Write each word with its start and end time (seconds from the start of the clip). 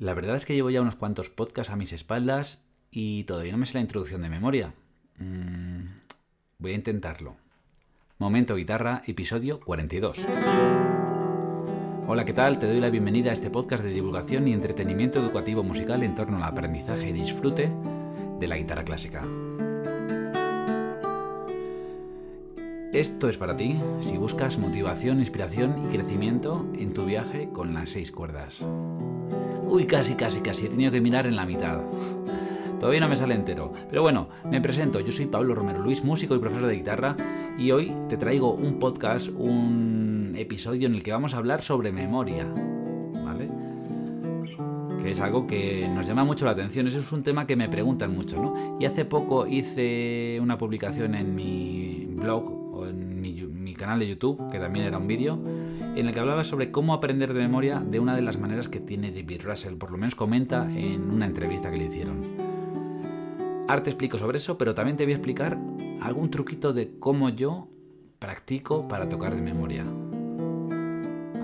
La 0.00 0.14
verdad 0.14 0.34
es 0.34 0.46
que 0.46 0.54
llevo 0.54 0.70
ya 0.70 0.80
unos 0.80 0.96
cuantos 0.96 1.28
podcasts 1.28 1.70
a 1.70 1.76
mis 1.76 1.92
espaldas 1.92 2.64
y 2.90 3.24
todavía 3.24 3.52
no 3.52 3.58
me 3.58 3.66
sé 3.66 3.74
la 3.74 3.82
introducción 3.82 4.22
de 4.22 4.30
memoria. 4.30 4.72
Mm, 5.18 5.88
voy 6.58 6.72
a 6.72 6.74
intentarlo. 6.74 7.36
Momento 8.16 8.56
Guitarra, 8.56 9.02
episodio 9.06 9.60
42. 9.60 10.20
Hola, 12.06 12.24
¿qué 12.24 12.32
tal? 12.32 12.58
Te 12.58 12.66
doy 12.66 12.80
la 12.80 12.88
bienvenida 12.88 13.28
a 13.28 13.34
este 13.34 13.50
podcast 13.50 13.84
de 13.84 13.90
divulgación 13.90 14.48
y 14.48 14.54
entretenimiento 14.54 15.20
educativo 15.20 15.62
musical 15.62 16.02
en 16.02 16.14
torno 16.14 16.38
al 16.38 16.44
aprendizaje 16.44 17.10
y 17.10 17.12
disfrute 17.12 17.70
de 18.38 18.48
la 18.48 18.56
guitarra 18.56 18.86
clásica. 18.86 19.22
Esto 22.94 23.28
es 23.28 23.36
para 23.36 23.54
ti 23.54 23.78
si 23.98 24.16
buscas 24.16 24.56
motivación, 24.56 25.18
inspiración 25.18 25.84
y 25.84 25.94
crecimiento 25.94 26.66
en 26.78 26.94
tu 26.94 27.04
viaje 27.04 27.50
con 27.52 27.74
las 27.74 27.90
seis 27.90 28.10
cuerdas. 28.10 28.64
Uy, 29.70 29.86
casi, 29.86 30.16
casi, 30.16 30.40
casi. 30.40 30.66
He 30.66 30.68
tenido 30.68 30.90
que 30.90 31.00
mirar 31.00 31.26
en 31.26 31.36
la 31.36 31.46
mitad. 31.46 31.80
Todavía 32.80 32.98
no 32.98 33.08
me 33.08 33.14
sale 33.14 33.36
entero. 33.36 33.72
Pero 33.88 34.02
bueno, 34.02 34.28
me 34.50 34.60
presento. 34.60 34.98
Yo 34.98 35.12
soy 35.12 35.26
Pablo 35.26 35.54
Romero 35.54 35.80
Luis, 35.80 36.02
músico 36.02 36.34
y 36.34 36.40
profesor 36.40 36.66
de 36.66 36.74
guitarra. 36.74 37.16
Y 37.56 37.70
hoy 37.70 37.94
te 38.08 38.16
traigo 38.16 38.52
un 38.52 38.80
podcast, 38.80 39.28
un 39.28 40.34
episodio 40.36 40.88
en 40.88 40.96
el 40.96 41.04
que 41.04 41.12
vamos 41.12 41.34
a 41.34 41.36
hablar 41.36 41.62
sobre 41.62 41.92
memoria. 41.92 42.52
¿Vale? 43.24 43.48
Que 45.00 45.12
es 45.12 45.20
algo 45.20 45.46
que 45.46 45.88
nos 45.88 46.04
llama 46.04 46.24
mucho 46.24 46.46
la 46.46 46.50
atención. 46.50 46.88
Ese 46.88 46.98
es 46.98 47.12
un 47.12 47.22
tema 47.22 47.46
que 47.46 47.54
me 47.54 47.68
preguntan 47.68 48.12
mucho, 48.12 48.42
¿no? 48.42 48.76
Y 48.80 48.86
hace 48.86 49.04
poco 49.04 49.46
hice 49.46 50.40
una 50.42 50.58
publicación 50.58 51.14
en 51.14 51.36
mi 51.36 52.08
blog 52.10 52.74
o 52.74 52.86
en 52.86 53.20
mi, 53.20 53.34
mi 53.34 53.74
canal 53.74 54.00
de 54.00 54.08
YouTube, 54.08 54.50
que 54.50 54.58
también 54.58 54.86
era 54.86 54.98
un 54.98 55.06
vídeo 55.06 55.38
en 56.00 56.08
el 56.08 56.14
que 56.14 56.20
hablaba 56.20 56.44
sobre 56.44 56.70
cómo 56.70 56.94
aprender 56.94 57.32
de 57.34 57.40
memoria 57.40 57.80
de 57.80 58.00
una 58.00 58.16
de 58.16 58.22
las 58.22 58.38
maneras 58.38 58.68
que 58.68 58.80
tiene 58.80 59.10
David 59.10 59.42
Russell, 59.44 59.74
por 59.74 59.90
lo 59.90 59.98
menos 59.98 60.14
comenta 60.14 60.70
en 60.70 61.10
una 61.10 61.26
entrevista 61.26 61.70
que 61.70 61.76
le 61.76 61.86
hicieron. 61.86 62.22
Ahora 63.68 63.82
te 63.82 63.90
explico 63.90 64.18
sobre 64.18 64.38
eso, 64.38 64.58
pero 64.58 64.74
también 64.74 64.96
te 64.96 65.04
voy 65.04 65.12
a 65.12 65.16
explicar 65.16 65.58
algún 66.00 66.30
truquito 66.30 66.72
de 66.72 66.98
cómo 66.98 67.28
yo 67.28 67.68
practico 68.18 68.88
para 68.88 69.08
tocar 69.08 69.34
de 69.36 69.42
memoria. 69.42 69.84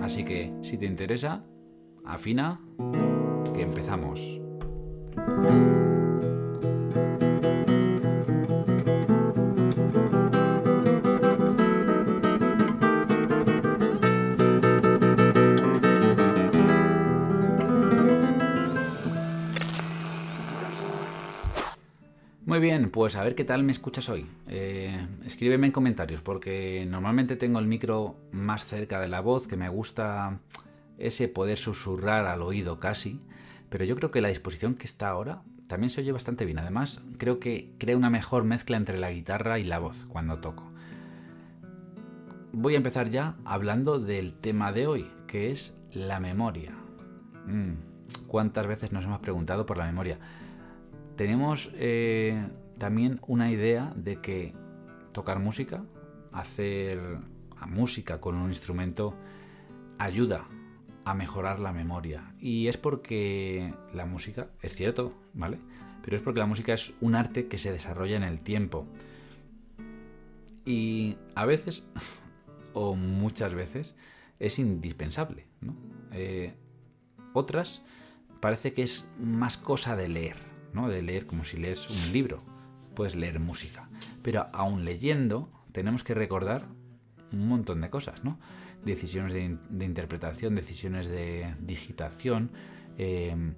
Así 0.01 0.23
que, 0.23 0.53
si 0.61 0.77
te 0.77 0.85
interesa, 0.85 1.43
afina, 2.03 2.59
que 3.53 3.61
empezamos. 3.61 4.39
Muy 22.57 22.65
bien, 22.65 22.89
pues 22.89 23.15
a 23.15 23.23
ver 23.23 23.35
qué 23.35 23.43
tal 23.43 23.61
me 23.61 23.71
escuchas 23.71 24.09
hoy. 24.09 24.25
Eh, 24.47 25.07
escríbeme 25.23 25.67
en 25.67 25.71
comentarios 25.71 26.21
porque 26.21 26.87
normalmente 26.89 27.35
tengo 27.35 27.59
el 27.59 27.67
micro 27.67 28.17
más 28.31 28.65
cerca 28.65 28.99
de 28.99 29.07
la 29.07 29.21
voz, 29.21 29.47
que 29.47 29.55
me 29.55 29.69
gusta 29.69 30.39
ese 30.97 31.27
poder 31.27 31.59
susurrar 31.59 32.25
al 32.25 32.41
oído 32.41 32.79
casi, 32.79 33.21
pero 33.69 33.85
yo 33.85 33.95
creo 33.95 34.09
que 34.09 34.21
la 34.21 34.29
disposición 34.29 34.73
que 34.73 34.87
está 34.87 35.09
ahora 35.09 35.43
también 35.67 35.91
se 35.91 36.01
oye 36.01 36.11
bastante 36.11 36.45
bien. 36.45 36.57
Además, 36.57 36.99
creo 37.19 37.39
que 37.39 37.75
crea 37.77 37.95
una 37.95 38.09
mejor 38.09 38.43
mezcla 38.43 38.75
entre 38.75 38.97
la 38.97 39.11
guitarra 39.11 39.59
y 39.59 39.63
la 39.63 39.77
voz 39.77 40.07
cuando 40.09 40.39
toco. 40.39 40.67
Voy 42.53 42.73
a 42.73 42.77
empezar 42.77 43.11
ya 43.11 43.35
hablando 43.45 43.99
del 43.99 44.33
tema 44.33 44.71
de 44.71 44.87
hoy, 44.87 45.11
que 45.27 45.51
es 45.51 45.75
la 45.93 46.19
memoria. 46.19 46.71
Mm, 47.45 47.73
¿Cuántas 48.25 48.65
veces 48.65 48.91
nos 48.91 49.05
hemos 49.05 49.19
preguntado 49.19 49.67
por 49.67 49.77
la 49.77 49.85
memoria? 49.85 50.17
Tenemos 51.17 51.71
eh, 51.73 52.47
también 52.77 53.19
una 53.27 53.51
idea 53.51 53.91
de 53.95 54.21
que 54.21 54.53
tocar 55.11 55.39
música, 55.39 55.83
hacer 56.31 57.19
música 57.67 58.21
con 58.21 58.35
un 58.35 58.49
instrumento, 58.49 59.15
ayuda 59.97 60.47
a 61.03 61.15
mejorar 61.15 61.59
la 61.59 61.73
memoria. 61.73 62.33
Y 62.39 62.67
es 62.67 62.77
porque 62.77 63.73
la 63.93 64.05
música, 64.05 64.51
es 64.61 64.75
cierto, 64.75 65.13
¿vale? 65.33 65.59
Pero 66.03 66.17
es 66.17 66.23
porque 66.23 66.39
la 66.39 66.45
música 66.45 66.73
es 66.73 66.93
un 67.01 67.15
arte 67.15 67.47
que 67.47 67.57
se 67.57 67.71
desarrolla 67.71 68.15
en 68.15 68.23
el 68.23 68.39
tiempo. 68.41 68.85
Y 70.65 71.17
a 71.33 71.45
veces, 71.45 71.87
o 72.73 72.95
muchas 72.95 73.55
veces, 73.55 73.95
es 74.39 74.59
indispensable. 74.59 75.47
Eh, 76.11 76.53
otras 77.33 77.81
parece 78.39 78.73
que 78.73 78.83
es 78.83 79.09
más 79.19 79.57
cosa 79.57 79.95
de 79.95 80.09
leer 80.09 80.56
de 80.73 81.01
leer 81.01 81.25
como 81.25 81.43
si 81.43 81.57
lees 81.57 81.89
un 81.89 82.11
libro, 82.11 82.43
puedes 82.95 83.15
leer 83.15 83.39
música. 83.39 83.89
Pero 84.21 84.47
aún 84.53 84.85
leyendo 84.85 85.49
tenemos 85.71 86.03
que 86.03 86.13
recordar 86.13 86.67
un 87.31 87.47
montón 87.47 87.81
de 87.81 87.89
cosas, 87.89 88.23
¿no? 88.23 88.39
Decisiones 88.85 89.33
de, 89.33 89.85
interpretación, 89.85 90.55
decisiones 90.55 91.07
de 91.07 91.55
digitación, 91.59 92.51
em, 92.97 93.55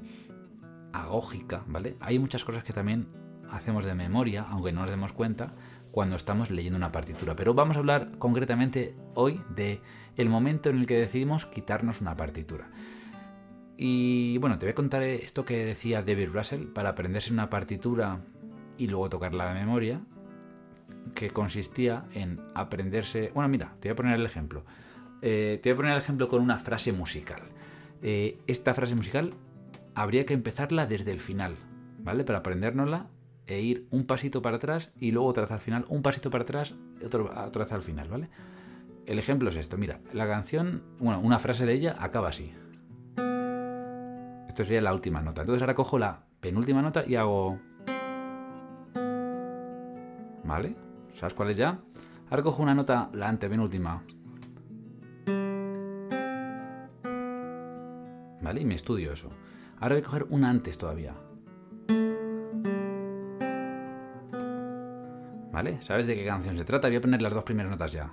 agógica, 0.94 1.64
¿vale? 1.68 1.98
Hay 2.00 2.18
muchas 2.20 2.44
cosas 2.44 2.64
que 2.64 2.74
también 2.74 3.08
hacemos 3.52 3.84
de 3.84 3.96
memoria, 3.96 4.46
aunque 4.50 4.72
no 4.72 4.82
nos 4.82 4.90
demos 4.90 5.14
cuenta, 5.14 5.54
cuando 5.92 6.16
estamos 6.16 6.50
leyendo 6.50 6.78
una 6.78 6.92
partitura. 6.92 7.36
Pero 7.36 7.54
vamos 7.54 7.76
a 7.76 7.80
hablar 7.80 8.12
concretamente 8.18 8.96
hoy 9.16 9.42
de 9.56 9.82
el 10.18 10.30
momento 10.30 10.70
en 10.70 10.80
el 10.80 10.88
que 10.88 11.00
decidimos 11.00 11.46
quitarnos 11.46 12.02
una 12.02 12.16
partitura. 12.16 12.70
Y 13.82 14.38
bueno, 14.40 14.60
te 14.60 14.66
voy 14.66 14.72
a 14.72 14.76
contar 14.76 15.04
esto 15.04 15.46
que 15.46 15.64
decía 15.64 16.04
David 16.04 16.32
Russell 16.34 16.66
para 16.66 16.90
aprenderse 16.90 17.32
una 17.32 17.50
partitura 17.50 18.20
y 18.78 18.88
luego 18.88 19.10
tocarla 19.10 19.54
de 19.54 19.58
memoria, 19.58 20.02
que 21.16 21.30
consistía 21.30 22.04
en 22.14 22.42
aprenderse... 22.56 23.32
Bueno, 23.34 23.48
mira, 23.48 23.78
te 23.80 23.88
voy 23.88 23.94
a 23.94 23.96
poner 23.96 24.20
el 24.20 24.26
ejemplo. 24.26 24.66
Eh, 25.22 25.62
te 25.64 25.70
voy 25.70 25.76
a 25.76 25.78
poner 25.78 25.92
el 25.94 26.00
ejemplo 26.00 26.28
con 26.28 26.42
una 26.42 26.60
frase 26.60 26.92
musical. 26.92 27.42
Eh, 28.02 28.38
esta 28.48 28.74
frase 28.74 28.96
musical 28.96 29.34
habría 29.96 30.26
que 30.26 30.34
empezarla 30.34 30.86
desde 30.86 31.14
el 31.14 31.22
final, 31.22 31.56
¿vale? 32.00 32.26
Para 32.26 32.40
aprendérnosla 32.40 33.08
e 33.48 33.62
ir 33.62 33.88
un 33.92 34.06
pasito 34.06 34.42
para 34.42 34.58
atrás 34.58 34.92
y 35.00 35.14
luego 35.14 35.30
otra 35.30 35.44
vez 35.44 35.52
al 35.54 35.62
final, 35.62 35.86
un 35.88 36.02
pasito 36.02 36.30
para 36.30 36.44
atrás 36.44 36.76
y 37.02 37.06
otro, 37.06 37.32
otra 37.34 37.64
vez 37.64 37.72
al 37.72 37.84
final, 37.84 38.10
¿vale? 38.10 38.28
El 39.06 39.20
ejemplo 39.20 39.48
es 39.48 39.56
esto, 39.56 39.78
mira, 39.78 40.02
la 40.12 40.28
canción, 40.28 40.84
bueno, 41.00 41.22
una 41.22 41.40
frase 41.40 41.66
de 41.66 41.72
ella 41.76 41.96
acaba 41.98 42.28
así. 42.28 42.52
Esto 44.60 44.68
sería 44.68 44.82
la 44.82 44.94
última 44.94 45.22
nota. 45.22 45.44
Entonces 45.44 45.62
ahora 45.62 45.74
cojo 45.74 45.98
la 45.98 46.22
penúltima 46.42 46.82
nota 46.82 47.06
y 47.08 47.16
hago... 47.16 47.58
¿Vale? 50.44 50.76
¿Sabes 51.14 51.34
cuál 51.34 51.52
es 51.52 51.56
ya? 51.56 51.80
Ahora 52.30 52.44
cojo 52.44 52.62
una 52.62 52.76
nota, 52.76 53.10
la 53.14 53.30
antepenúltima. 53.30 54.04
¿Vale? 58.42 58.60
Y 58.60 58.66
me 58.66 58.76
estudio 58.76 59.14
eso. 59.14 59.30
Ahora 59.80 59.96
voy 59.96 60.02
a 60.02 60.06
coger 60.06 60.26
una 60.30 60.50
antes 60.50 60.78
todavía. 60.78 61.14
¿Vale? 65.54 65.82
¿Sabes 65.82 66.06
de 66.06 66.16
qué 66.16 66.26
canción 66.26 66.58
se 66.58 66.66
trata? 66.66 66.90
Voy 66.90 66.98
a 66.98 67.02
poner 67.02 67.22
las 67.22 67.34
dos 67.34 67.46
primeras 67.46 67.72
notas 67.72 67.94
ya. 67.94 68.12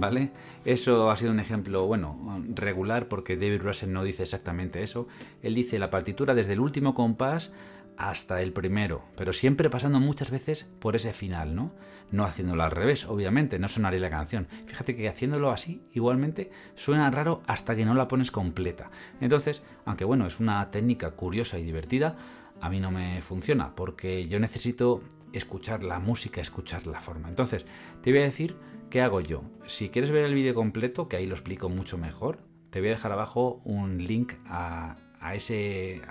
¿Vale? 0.00 0.32
Eso 0.64 1.10
ha 1.10 1.16
sido 1.16 1.30
un 1.32 1.40
ejemplo, 1.40 1.86
bueno, 1.86 2.42
regular 2.54 3.08
porque 3.08 3.36
David 3.36 3.62
Russell 3.62 3.92
no 3.92 4.04
dice 4.04 4.22
exactamente 4.22 4.82
eso. 4.82 5.06
Él 5.42 5.54
dice 5.54 5.78
la 5.78 5.90
partitura 5.90 6.34
desde 6.34 6.54
el 6.54 6.60
último 6.60 6.94
compás 6.94 7.52
hasta 7.96 8.42
el 8.42 8.52
primero, 8.52 9.04
pero 9.16 9.32
siempre 9.32 9.70
pasando 9.70 10.00
muchas 10.00 10.30
veces 10.30 10.66
por 10.80 10.96
ese 10.96 11.12
final, 11.12 11.54
¿no? 11.54 11.72
No 12.10 12.24
haciéndolo 12.24 12.62
al 12.62 12.70
revés, 12.70 13.06
obviamente, 13.06 13.58
no 13.58 13.68
sonaría 13.68 14.00
la 14.00 14.10
canción. 14.10 14.48
Fíjate 14.66 14.94
que 14.94 15.08
haciéndolo 15.08 15.50
así, 15.50 15.82
igualmente, 15.92 16.50
suena 16.74 17.10
raro 17.10 17.42
hasta 17.46 17.74
que 17.74 17.84
no 17.84 17.94
la 17.94 18.06
pones 18.06 18.30
completa. 18.30 18.90
Entonces, 19.20 19.62
aunque 19.84 20.04
bueno, 20.04 20.26
es 20.26 20.38
una 20.38 20.70
técnica 20.70 21.12
curiosa 21.12 21.58
y 21.58 21.64
divertida, 21.64 22.16
a 22.60 22.70
mí 22.70 22.80
no 22.80 22.90
me 22.90 23.22
funciona, 23.22 23.74
porque 23.74 24.28
yo 24.28 24.40
necesito 24.40 25.02
escuchar 25.32 25.82
la 25.82 25.98
música, 25.98 26.40
escuchar 26.40 26.86
la 26.86 27.00
forma. 27.00 27.28
Entonces, 27.28 27.66
te 28.02 28.10
voy 28.10 28.20
a 28.20 28.24
decir 28.24 28.56
¿Qué 28.90 29.02
hago 29.02 29.20
yo? 29.20 29.42
Si 29.66 29.88
quieres 29.88 30.10
ver 30.10 30.24
el 30.24 30.34
vídeo 30.34 30.54
completo, 30.54 31.08
que 31.08 31.16
ahí 31.16 31.26
lo 31.26 31.34
explico 31.34 31.68
mucho 31.68 31.98
mejor, 31.98 32.38
te 32.70 32.78
voy 32.80 32.88
a 32.88 32.92
dejar 32.92 33.10
abajo 33.10 33.60
un 33.64 33.98
link 34.06 34.34
a, 34.46 34.96
ese, 35.34 36.02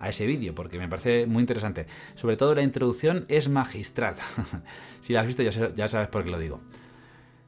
a 0.00 0.08
ese 0.08 0.26
vídeo, 0.26 0.54
porque 0.54 0.78
me 0.78 0.88
parece 0.88 1.26
muy 1.26 1.40
interesante. 1.40 1.86
Sobre 2.14 2.36
todo 2.38 2.54
la 2.54 2.62
introducción 2.62 3.26
es 3.28 3.50
magistral. 3.50 4.16
si 5.02 5.12
la 5.12 5.20
has 5.20 5.26
visto 5.26 5.42
ya, 5.42 5.88
sabes 5.88 6.08
por 6.08 6.24
qué 6.24 6.30
lo 6.30 6.38
digo. 6.38 6.60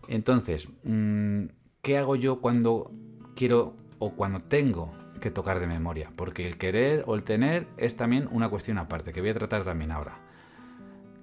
Entonces, 0.08 0.68
mm, 0.84 1.44
¿qué 1.80 1.96
hago 1.96 2.16
yo 2.16 2.40
cuando 2.40 2.92
quiero 3.34 3.76
o 3.98 4.14
cuando 4.14 4.42
tengo 4.42 4.92
que 5.22 5.30
tocar 5.30 5.58
de 5.58 5.68
memoria? 5.68 6.12
Porque 6.16 6.46
el 6.46 6.58
querer 6.58 7.04
o 7.06 7.14
el 7.14 7.22
tener 7.22 7.66
es 7.78 7.96
también 7.96 8.28
una 8.30 8.50
cuestión 8.50 8.76
aparte, 8.76 9.14
que 9.14 9.22
voy 9.22 9.30
a 9.30 9.34
tratar 9.34 9.64
también 9.64 9.90
ahora. 9.90 10.29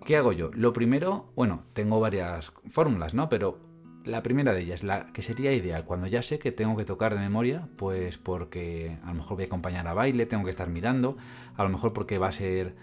¿Qué 0.08 0.16
hago 0.16 0.32
yo? 0.32 0.52
Lo 0.54 0.72
primero, 0.72 1.34
bueno, 1.36 1.66
tengo 1.74 2.00
varias 2.00 2.54
fórmulas, 2.70 3.14
¿no? 3.14 3.28
Pero 3.28 3.60
la 4.06 4.24
primera 4.24 4.54
de 4.54 4.62
ellas, 4.62 4.82
la 4.82 5.12
que 5.12 5.22
sería 5.22 5.52
ideal, 5.52 5.84
cuando 5.84 6.08
ya 6.08 6.22
sé 6.22 6.40
que 6.40 6.54
tengo 6.54 6.78
que 6.78 6.86
tocar 6.86 7.14
de 7.14 7.20
memoria, 7.20 7.68
pues 7.76 8.18
porque 8.18 9.00
a 9.04 9.08
lo 9.08 9.16
mejor 9.16 9.36
voy 9.36 9.44
a 9.44 9.48
acompañar 9.48 9.86
a 9.86 9.94
baile, 9.94 10.26
tengo 10.26 10.46
que 10.46 10.50
estar 10.50 10.70
mirando, 10.70 11.18
a 11.58 11.64
lo 11.64 11.68
mejor 11.68 11.92
porque 11.92 12.20
va 12.20 12.30
a 12.30 12.32
ser 12.32 12.78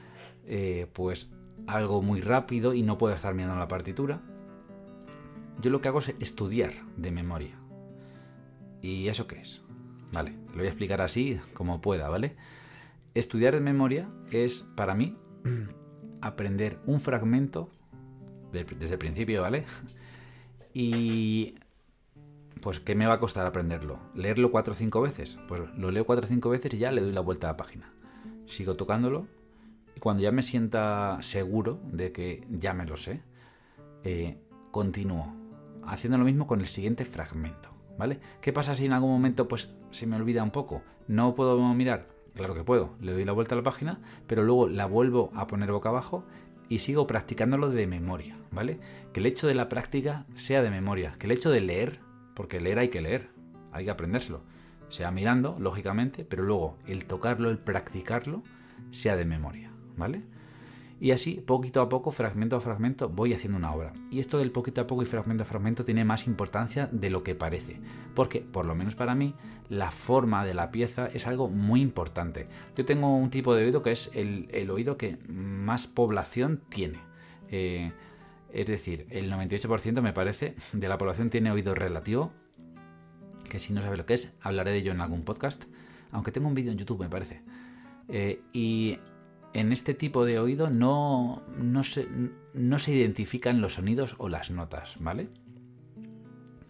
eh, 0.44 0.86
pues 0.92 1.32
algo 1.66 2.02
muy 2.02 2.20
rápido 2.20 2.74
y 2.74 2.82
no 2.82 2.98
puedo 2.98 3.14
estar 3.14 3.32
mirando 3.32 3.56
la 3.56 3.68
partitura. 3.68 4.20
Yo 5.62 5.70
lo 5.70 5.80
que 5.80 5.88
hago 5.88 6.00
es 6.00 6.14
estudiar 6.20 6.74
de 6.98 7.10
memoria. 7.10 7.58
¿Y 8.82 9.08
eso 9.08 9.26
qué 9.26 9.40
es? 9.40 9.64
Vale, 10.12 10.34
lo 10.48 10.56
voy 10.56 10.66
a 10.66 10.68
explicar 10.68 11.00
así 11.00 11.40
como 11.54 11.80
pueda, 11.80 12.10
¿vale? 12.10 12.36
Estudiar 13.14 13.54
de 13.54 13.62
memoria 13.62 14.10
es 14.30 14.66
para 14.76 14.94
mí 14.94 15.16
aprender 16.24 16.78
un 16.86 17.00
fragmento 17.00 17.70
desde 18.52 18.94
el 18.94 18.98
principio, 18.98 19.42
¿vale? 19.42 19.64
Y 20.76 21.54
pues 22.60 22.80
¿qué 22.80 22.96
me 22.96 23.06
va 23.06 23.14
a 23.14 23.20
costar 23.20 23.46
aprenderlo? 23.46 24.00
¿Leerlo 24.12 24.50
cuatro 24.50 24.72
o 24.72 24.76
cinco 24.76 25.00
veces? 25.00 25.38
Pues 25.46 25.62
lo 25.76 25.92
leo 25.92 26.04
cuatro 26.04 26.24
o 26.24 26.28
cinco 26.28 26.50
veces 26.50 26.74
y 26.74 26.78
ya 26.78 26.90
le 26.90 27.00
doy 27.00 27.12
la 27.12 27.20
vuelta 27.20 27.46
a 27.46 27.52
la 27.52 27.56
página. 27.56 27.92
Sigo 28.46 28.74
tocándolo 28.74 29.28
y 29.94 30.00
cuando 30.00 30.24
ya 30.24 30.32
me 30.32 30.42
sienta 30.42 31.18
seguro 31.20 31.78
de 31.92 32.10
que 32.10 32.44
ya 32.50 32.74
me 32.74 32.86
lo 32.86 32.96
sé, 32.96 33.22
eh, 34.02 34.38
continúo 34.72 35.32
haciendo 35.86 36.18
lo 36.18 36.24
mismo 36.24 36.48
con 36.48 36.58
el 36.58 36.66
siguiente 36.66 37.04
fragmento. 37.04 37.70
¿Vale? 37.96 38.18
¿Qué 38.40 38.52
pasa 38.52 38.74
si 38.74 38.86
en 38.86 38.94
algún 38.94 39.12
momento 39.12 39.46
pues 39.46 39.70
se 39.92 40.08
me 40.08 40.16
olvida 40.16 40.42
un 40.42 40.50
poco? 40.50 40.82
¿No 41.06 41.36
puedo 41.36 41.56
mirar? 41.74 42.08
Claro 42.34 42.54
que 42.54 42.64
puedo. 42.64 42.94
Le 43.00 43.12
doy 43.12 43.24
la 43.24 43.32
vuelta 43.32 43.54
a 43.54 43.58
la 43.58 43.62
página, 43.62 44.00
pero 44.26 44.42
luego 44.42 44.68
la 44.68 44.86
vuelvo 44.86 45.30
a 45.34 45.46
poner 45.46 45.70
boca 45.70 45.88
abajo 45.88 46.24
y 46.68 46.80
sigo 46.80 47.06
practicándolo 47.06 47.70
de 47.70 47.86
memoria, 47.86 48.36
¿vale? 48.50 48.80
Que 49.12 49.20
el 49.20 49.26
hecho 49.26 49.46
de 49.46 49.54
la 49.54 49.68
práctica 49.68 50.26
sea 50.34 50.62
de 50.62 50.70
memoria, 50.70 51.14
que 51.18 51.26
el 51.26 51.32
hecho 51.32 51.50
de 51.50 51.60
leer, 51.60 52.00
porque 52.34 52.60
leer 52.60 52.78
hay 52.78 52.88
que 52.88 53.02
leer, 53.02 53.30
hay 53.72 53.84
que 53.84 53.90
aprendérselo, 53.90 54.42
sea 54.88 55.10
mirando, 55.10 55.56
lógicamente, 55.58 56.24
pero 56.24 56.42
luego 56.42 56.78
el 56.86 57.04
tocarlo, 57.04 57.50
el 57.50 57.58
practicarlo, 57.58 58.42
sea 58.90 59.16
de 59.16 59.24
memoria, 59.24 59.70
¿vale? 59.96 60.22
Y 61.04 61.10
así, 61.10 61.34
poquito 61.34 61.82
a 61.82 61.90
poco, 61.90 62.10
fragmento 62.10 62.56
a 62.56 62.62
fragmento, 62.62 63.10
voy 63.10 63.34
haciendo 63.34 63.58
una 63.58 63.74
obra. 63.74 63.92
Y 64.10 64.20
esto 64.20 64.38
del 64.38 64.50
poquito 64.50 64.80
a 64.80 64.86
poco 64.86 65.02
y 65.02 65.04
fragmento 65.04 65.42
a 65.42 65.44
fragmento 65.44 65.84
tiene 65.84 66.02
más 66.02 66.26
importancia 66.26 66.88
de 66.92 67.10
lo 67.10 67.22
que 67.22 67.34
parece. 67.34 67.78
Porque, 68.14 68.40
por 68.40 68.64
lo 68.64 68.74
menos 68.74 68.94
para 68.94 69.14
mí, 69.14 69.34
la 69.68 69.90
forma 69.90 70.46
de 70.46 70.54
la 70.54 70.70
pieza 70.70 71.10
es 71.12 71.26
algo 71.26 71.50
muy 71.50 71.82
importante. 71.82 72.46
Yo 72.74 72.86
tengo 72.86 73.14
un 73.14 73.28
tipo 73.28 73.54
de 73.54 73.64
oído 73.64 73.82
que 73.82 73.92
es 73.92 74.10
el, 74.14 74.70
oído 74.70 74.96
que 74.96 75.18
más 75.28 75.86
población 75.86 76.62
tiene. 76.70 77.00
Eh, 77.50 77.92
es 78.54 78.66
decir, 78.66 79.06
el 79.10 79.30
98% 79.30 80.00
me 80.00 80.14
parece 80.14 80.54
de 80.72 80.88
la 80.88 80.96
población 80.96 81.28
tiene 81.28 81.50
oído 81.50 81.74
relativo. 81.74 82.32
Que 83.50 83.58
si 83.58 83.74
no 83.74 83.82
sabe 83.82 83.98
lo 83.98 84.06
que 84.06 84.14
es, 84.14 84.32
hablaré 84.40 84.70
de 84.70 84.78
ello 84.78 84.92
en 84.92 85.02
algún 85.02 85.22
podcast. 85.22 85.64
Aunque 86.12 86.32
tengo 86.32 86.48
un 86.48 86.54
vídeo 86.54 86.72
en 86.72 86.78
YouTube, 86.78 87.00
me 87.00 87.10
parece. 87.10 87.42
Eh, 88.08 88.40
y 88.54 88.98
en 89.54 89.72
este 89.72 89.94
tipo 89.94 90.24
de 90.24 90.38
oído 90.38 90.68
no, 90.68 91.42
no, 91.56 91.84
se, 91.84 92.08
no 92.52 92.78
se 92.78 92.92
identifican 92.92 93.60
los 93.60 93.74
sonidos 93.74 94.16
o 94.18 94.28
las 94.28 94.50
notas, 94.50 94.96
¿vale? 94.98 95.28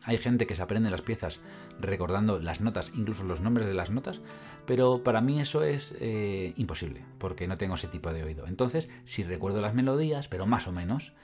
Hay 0.05 0.19
gente 0.19 0.47
que 0.47 0.55
se 0.55 0.63
aprende 0.63 0.91
las 0.91 1.01
piezas 1.01 1.41
recordando 1.81 2.39
las 2.39 2.61
notas, 2.61 2.93
incluso 2.95 3.25
los 3.25 3.41
nombres 3.41 3.67
de 3.67 3.73
las 3.73 3.91
notas, 3.91 4.21
pero 4.67 5.03
para 5.03 5.23
mí 5.23 5.41
eso 5.41 5.65
es 5.65 5.95
eh, 5.99 6.53
imposible, 6.57 7.03
porque 7.19 7.49
no 7.49 7.57
tengo 7.57 7.75
ese 7.75 7.89
tipo 7.89 8.13
de 8.13 8.23
oído. 8.23 8.47
Entonces, 8.47 8.91
si 9.07 9.23
recuerdo 9.23 9.63
las 9.63 9.75
melodías, 9.75 10.29
pero 10.29 10.47
más 10.47 10.69
o 10.69 10.73
menos, 10.73 11.15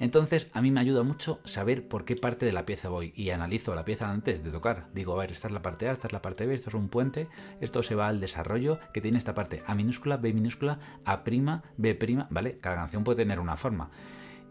entonces 0.00 0.48
a 0.54 0.62
mí 0.62 0.70
me 0.70 0.80
ayuda 0.80 1.02
mucho 1.02 1.40
saber 1.44 1.86
por 1.86 2.04
qué 2.04 2.16
parte 2.16 2.46
de 2.46 2.52
la 2.52 2.66
pieza 2.66 2.88
voy 2.88 3.12
y 3.14 3.30
analizo 3.30 3.74
la 3.74 3.84
pieza 3.84 4.10
antes 4.10 4.42
de 4.42 4.50
tocar. 4.50 4.88
Digo, 4.94 5.14
a 5.14 5.20
ver, 5.20 5.30
esta 5.30 5.46
es 5.46 5.52
la 5.52 5.62
parte 5.62 5.88
A, 5.88 5.92
esta 5.92 6.08
es 6.08 6.12
la 6.12 6.22
parte 6.22 6.46
B, 6.46 6.54
esto 6.54 6.70
es 6.70 6.74
un 6.74 6.88
puente, 6.88 7.28
esto 7.60 7.82
se 7.82 7.94
va 7.94 8.08
al 8.08 8.18
desarrollo 8.18 8.80
que 8.92 9.02
tiene 9.02 9.18
esta 9.18 9.34
parte 9.34 9.62
A 9.66 9.74
minúscula, 9.74 10.16
B 10.16 10.32
minúscula, 10.32 10.80
A 11.04 11.22
prima, 11.22 11.62
B 11.76 11.94
prima, 11.94 12.26
¿vale? 12.30 12.58
Cada 12.58 12.76
canción 12.76 13.04
puede 13.04 13.18
tener 13.18 13.38
una 13.38 13.56
forma. 13.56 13.90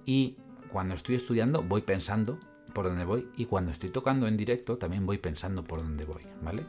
Y 0.05 0.37
cuando 0.71 0.93
estoy 0.93 1.15
estudiando 1.15 1.63
voy 1.63 1.81
pensando 1.81 2.39
por 2.73 2.85
dónde 2.85 3.03
voy 3.03 3.27
y 3.35 3.45
cuando 3.45 3.71
estoy 3.71 3.89
tocando 3.89 4.27
en 4.27 4.37
directo 4.37 4.77
también 4.77 5.05
voy 5.07 5.17
pensando 5.17 5.63
por 5.63 5.81
dónde 5.81 6.05
voy, 6.05 6.23
¿vale? 6.43 6.63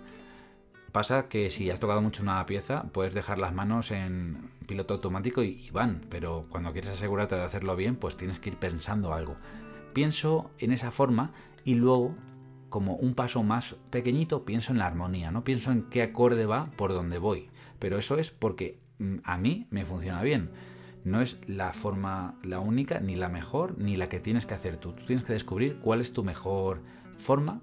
Pasa 0.92 1.28
que 1.28 1.50
si 1.50 1.70
has 1.70 1.78
tocado 1.78 2.02
mucho 2.02 2.22
una 2.22 2.44
pieza, 2.46 2.84
puedes 2.92 3.14
dejar 3.14 3.38
las 3.38 3.54
manos 3.54 3.92
en 3.92 4.50
piloto 4.66 4.94
automático 4.94 5.42
y, 5.42 5.70
van, 5.70 6.04
pero 6.08 6.46
cuando 6.50 6.72
quieres 6.72 6.90
asegurarte 6.90 7.36
de 7.36 7.42
hacerlo 7.42 7.76
bien, 7.76 7.94
pues 7.94 8.16
tienes 8.16 8.40
que 8.40 8.50
ir 8.50 8.56
pensando 8.56 9.14
algo. 9.14 9.36
Pienso 9.92 10.50
en 10.58 10.72
esa 10.72 10.90
forma 10.90 11.32
y 11.64 11.76
luego, 11.76 12.16
como 12.70 12.96
un 12.96 13.14
paso 13.14 13.44
más 13.44 13.76
pequeñito, 13.90 14.44
pienso 14.44 14.72
en 14.72 14.78
la 14.78 14.86
armonía, 14.86 15.30
no 15.30 15.44
pienso 15.44 15.70
en 15.70 15.82
qué 15.90 16.02
acorde 16.02 16.46
va 16.46 16.64
por 16.76 16.92
donde 16.92 17.18
voy. 17.18 17.50
Pero 17.78 17.96
eso 17.96 18.18
es 18.18 18.32
porque 18.32 18.80
mm, 18.98 19.18
a 19.22 19.38
mí 19.38 19.68
me 19.70 19.84
funciona 19.84 20.22
bien. 20.22 20.50
No 21.04 21.20
es 21.22 21.38
la 21.46 21.72
forma 21.72 22.36
la 22.42 22.58
única, 22.58 22.98
ni 22.98 23.14
la 23.14 23.28
mejor, 23.28 23.78
ni 23.78 23.94
la 23.94 24.08
que 24.08 24.18
tienes 24.18 24.44
que 24.44 24.54
hacer 24.54 24.76
tú. 24.76 24.92
Tú 24.92 25.04
tienes 25.04 25.24
que 25.24 25.34
descubrir 25.34 25.78
cuál 25.78 26.00
es 26.00 26.12
tu 26.12 26.24
mejor 26.24 26.82
forma 27.16 27.62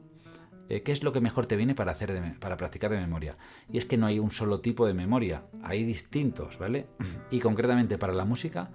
eh, 0.69 0.83
¿qué 0.83 0.91
es 0.91 1.03
lo 1.03 1.13
que 1.13 1.21
mejor 1.21 1.45
te 1.45 1.55
viene 1.55 1.75
para, 1.75 1.91
hacer 1.91 2.35
para 2.39 2.57
practicar 2.57 2.91
de 2.91 2.97
memoria? 2.97 3.37
Y 3.71 3.77
es 3.77 3.85
que 3.85 3.97
no 3.97 4.05
hay 4.05 4.19
un 4.19 4.31
solo 4.31 4.59
tipo 4.59 4.85
de 4.85 4.93
memoria, 4.93 5.43
hay 5.63 5.83
distintos, 5.83 6.57
¿vale? 6.57 6.87
Y 7.31 7.39
concretamente 7.39 7.97
para 7.97 8.13
la 8.13 8.25
música, 8.25 8.69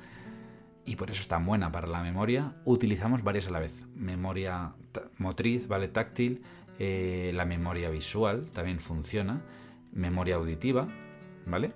y 0.85 0.97
por 0.97 1.11
eso 1.11 1.23
es 1.23 1.29
tan 1.29 1.47
buena 1.47 1.71
para 1.71 1.87
la 1.87 2.03
memoria, 2.03 2.55
utilizamos 2.65 3.23
varias 3.23 3.47
a 3.47 3.51
la 3.51 3.61
vez. 3.61 3.85
Memoria 3.95 4.75
motriz, 5.19 5.69
¿vale? 5.69 5.89
Táctil, 5.89 6.43
eh, 6.79 7.33
la 7.35 7.45
memoria 7.45 7.91
visual 7.91 8.51
también 8.51 8.81
funciona, 8.81 9.43
memoria 9.93 10.37
auditiva, 10.37 10.89
¿vale? 11.47 11.73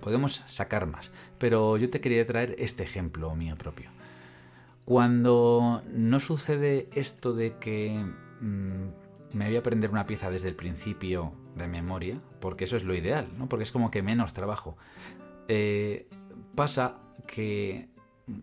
Podemos 0.00 0.42
sacar 0.46 0.86
más, 0.86 1.10
pero 1.38 1.76
yo 1.76 1.90
te 1.90 2.00
quería 2.00 2.24
traer 2.24 2.54
este 2.58 2.82
ejemplo 2.82 3.34
mío 3.34 3.56
propio. 3.56 3.90
Cuando 4.86 5.82
no 5.92 6.20
sucede 6.20 6.88
esto 6.94 7.34
de 7.34 7.58
que 7.58 8.02
mm, 8.40 8.88
me 9.32 9.46
voy 9.46 9.56
a 9.56 9.60
aprender 9.60 9.90
una 9.90 10.06
pieza 10.06 10.30
desde 10.30 10.48
el 10.48 10.56
principio 10.56 11.32
de 11.56 11.68
memoria, 11.68 12.20
porque 12.40 12.64
eso 12.64 12.76
es 12.76 12.84
lo 12.84 12.94
ideal, 12.94 13.28
¿no? 13.38 13.48
Porque 13.48 13.62
es 13.62 13.72
como 13.72 13.90
que 13.90 14.02
menos 14.02 14.32
trabajo. 14.32 14.76
Eh, 15.48 16.08
pasa 16.54 16.98
que 17.26 17.88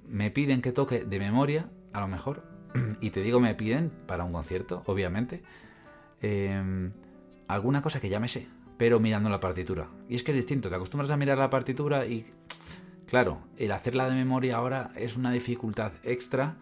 me 0.08 0.32
piden 0.32 0.62
que 0.62 0.72
toque 0.72 1.04
de 1.04 1.20
memoria, 1.20 1.70
a 1.94 2.02
lo 2.02 2.08
mejor, 2.08 2.44
y 3.02 3.10
te 3.12 3.22
digo 3.22 3.40
me 3.40 3.56
piden 3.56 3.92
para 4.08 4.24
un 4.24 4.34
concierto, 4.34 4.84
obviamente, 4.86 5.44
em, 6.22 6.92
alguna 7.48 7.82
cosa 7.82 8.00
que 8.00 8.10
ya 8.10 8.20
me 8.20 8.28
sé, 8.28 8.48
pero 8.78 9.00
mirando 9.00 9.30
la 9.30 9.40
partitura. 9.40 9.90
Y 10.10 10.16
es 10.16 10.24
que 10.24 10.32
es 10.32 10.38
distinto, 10.38 10.70
te 10.70 10.76
acostumbras 10.76 11.12
a 11.12 11.18
mirar 11.18 11.38
la 11.38 11.50
partitura 11.50 12.06
y, 12.06 12.26
claro, 13.08 13.40
el 13.58 13.72
hacerla 13.72 14.10
de 14.10 14.16
memoria 14.16 14.58
ahora 14.58 14.92
es 14.96 15.18
una 15.18 15.32
dificultad 15.32 15.94
extra 16.04 16.58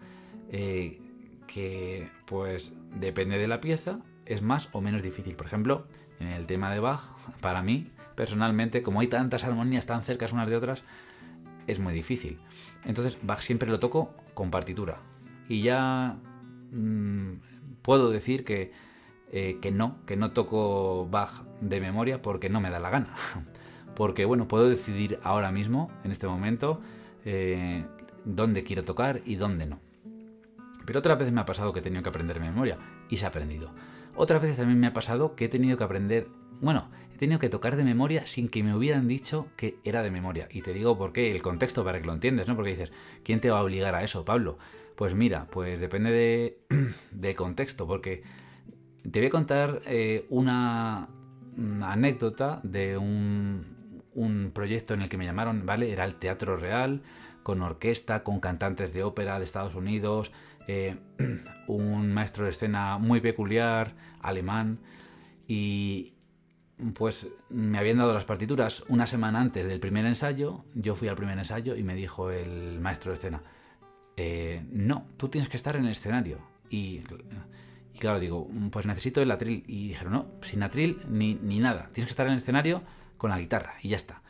eh, 0.50 1.00
que 1.46 2.08
pues 2.26 2.74
depende 2.94 3.38
de 3.38 3.48
la 3.48 3.60
pieza, 3.60 4.00
es 4.26 4.42
más 4.42 4.68
o 4.72 4.80
menos 4.80 5.02
difícil. 5.02 5.34
Por 5.36 5.46
ejemplo, 5.46 5.86
en 6.20 6.28
el 6.28 6.46
tema 6.46 6.70
de 6.70 6.80
Bach, 6.80 7.00
para 7.40 7.62
mí, 7.62 7.90
personalmente, 8.14 8.82
como 8.82 9.00
hay 9.00 9.08
tantas 9.08 9.44
armonías 9.44 9.86
tan 9.86 10.02
cercas 10.02 10.32
unas 10.32 10.48
de 10.48 10.56
otras, 10.56 10.82
es 11.66 11.80
muy 11.80 11.92
difícil. 11.92 12.38
Entonces, 12.84 13.18
Bach 13.22 13.40
siempre 13.40 13.68
lo 13.68 13.80
toco 13.80 14.14
con 14.34 14.50
partitura. 14.50 14.98
Y 15.48 15.62
ya 15.62 16.16
mm, 16.72 17.34
puedo 17.82 18.10
decir 18.10 18.44
que, 18.44 18.72
eh, 19.32 19.58
que 19.60 19.70
no, 19.70 20.04
que 20.06 20.16
no 20.16 20.32
toco 20.32 21.08
Bach 21.10 21.42
de 21.60 21.80
memoria 21.80 22.22
porque 22.22 22.48
no 22.48 22.60
me 22.60 22.70
da 22.70 22.78
la 22.78 22.90
gana. 22.90 23.14
Porque, 23.96 24.26
bueno, 24.26 24.46
puedo 24.46 24.68
decidir 24.68 25.18
ahora 25.22 25.50
mismo, 25.50 25.90
en 26.04 26.10
este 26.10 26.26
momento, 26.26 26.82
eh, 27.24 27.86
dónde 28.26 28.62
quiero 28.62 28.84
tocar 28.84 29.22
y 29.24 29.36
dónde 29.36 29.64
no. 29.64 29.80
Pero 30.84 30.98
otras 30.98 31.18
veces 31.18 31.32
me 31.32 31.40
ha 31.40 31.46
pasado 31.46 31.72
que 31.72 31.80
he 31.80 31.82
tenido 31.82 32.02
que 32.02 32.10
aprender 32.10 32.38
memoria 32.38 32.76
y 33.08 33.16
se 33.16 33.24
ha 33.24 33.28
aprendido. 33.28 33.70
Otras 34.16 34.40
veces 34.40 34.56
también 34.56 34.80
me 34.80 34.86
ha 34.86 34.92
pasado 34.92 35.36
que 35.36 35.44
he 35.44 35.48
tenido 35.48 35.76
que 35.76 35.84
aprender, 35.84 36.28
bueno, 36.60 36.88
he 37.14 37.18
tenido 37.18 37.38
que 37.38 37.48
tocar 37.48 37.76
de 37.76 37.84
memoria 37.84 38.26
sin 38.26 38.48
que 38.48 38.62
me 38.62 38.74
hubieran 38.74 39.08
dicho 39.08 39.48
que 39.56 39.78
era 39.84 40.02
de 40.02 40.10
memoria. 40.10 40.48
Y 40.50 40.62
te 40.62 40.72
digo 40.72 40.96
por 40.96 41.12
qué, 41.12 41.30
el 41.30 41.42
contexto 41.42 41.84
para 41.84 42.00
que 42.00 42.06
lo 42.06 42.12
entiendas, 42.12 42.48
¿no? 42.48 42.56
Porque 42.56 42.70
dices, 42.70 42.92
¿quién 43.22 43.40
te 43.40 43.50
va 43.50 43.58
a 43.58 43.62
obligar 43.62 43.94
a 43.94 44.02
eso, 44.02 44.24
Pablo? 44.24 44.58
Pues 44.96 45.14
mira, 45.14 45.46
pues 45.50 45.78
depende 45.78 46.10
de, 46.10 46.58
de 47.10 47.34
contexto, 47.34 47.86
porque 47.86 48.22
te 49.10 49.20
voy 49.20 49.28
a 49.28 49.30
contar 49.30 49.82
eh, 49.86 50.26
una, 50.30 51.08
anécdota 51.82 52.60
de 52.62 52.96
un, 52.96 54.02
un 54.14 54.50
proyecto 54.52 54.94
en 54.94 55.02
el 55.02 55.08
que 55.08 55.18
me 55.18 55.26
llamaron, 55.26 55.66
¿vale? 55.66 55.92
Era 55.92 56.04
el 56.04 56.14
Teatro 56.16 56.56
Real, 56.56 57.02
con 57.42 57.62
orquesta, 57.62 58.24
con 58.24 58.40
cantantes 58.40 58.92
de 58.92 59.04
ópera 59.04 59.38
de 59.38 59.44
Estados 59.44 59.74
Unidos, 59.74 60.32
eh, 60.66 60.96
un 61.66 62.12
maestro 62.12 62.44
de 62.44 62.50
escena 62.50 62.98
muy 62.98 63.20
peculiar, 63.20 63.94
alemán, 64.20 64.80
y 65.46 66.14
pues 66.94 67.28
me 67.48 67.78
habían 67.78 67.98
dado 67.98 68.12
las 68.12 68.24
partituras 68.24 68.82
una 68.88 69.06
semana 69.06 69.40
antes 69.40 69.66
del 69.66 69.80
primer 69.80 70.04
ensayo, 70.04 70.64
yo 70.74 70.94
fui 70.94 71.08
al 71.08 71.16
primer 71.16 71.38
ensayo 71.38 71.74
y 71.74 71.82
me 71.82 71.94
dijo 71.94 72.30
el 72.30 72.80
maestro 72.80 73.12
de 73.12 73.16
escena, 73.16 73.42
eh, 74.16 74.64
no, 74.70 75.06
tú 75.16 75.28
tienes 75.28 75.48
que 75.48 75.56
estar 75.56 75.76
en 75.76 75.84
el 75.84 75.92
escenario. 75.92 76.38
Y, 76.70 77.02
y 77.94 77.98
claro, 77.98 78.18
digo, 78.18 78.48
pues 78.70 78.86
necesito 78.86 79.22
el 79.22 79.30
atril. 79.30 79.64
Y 79.66 79.88
dijeron, 79.88 80.12
no, 80.12 80.26
sin 80.42 80.62
atril 80.62 81.00
ni, 81.08 81.34
ni 81.34 81.58
nada. 81.58 81.90
Tienes 81.92 82.08
que 82.08 82.12
estar 82.12 82.26
en 82.26 82.32
el 82.32 82.38
escenario 82.38 82.82
con 83.16 83.30
la 83.30 83.38
guitarra 83.38 83.74
y 83.82 83.90
ya 83.90 83.96
está. 83.96 84.22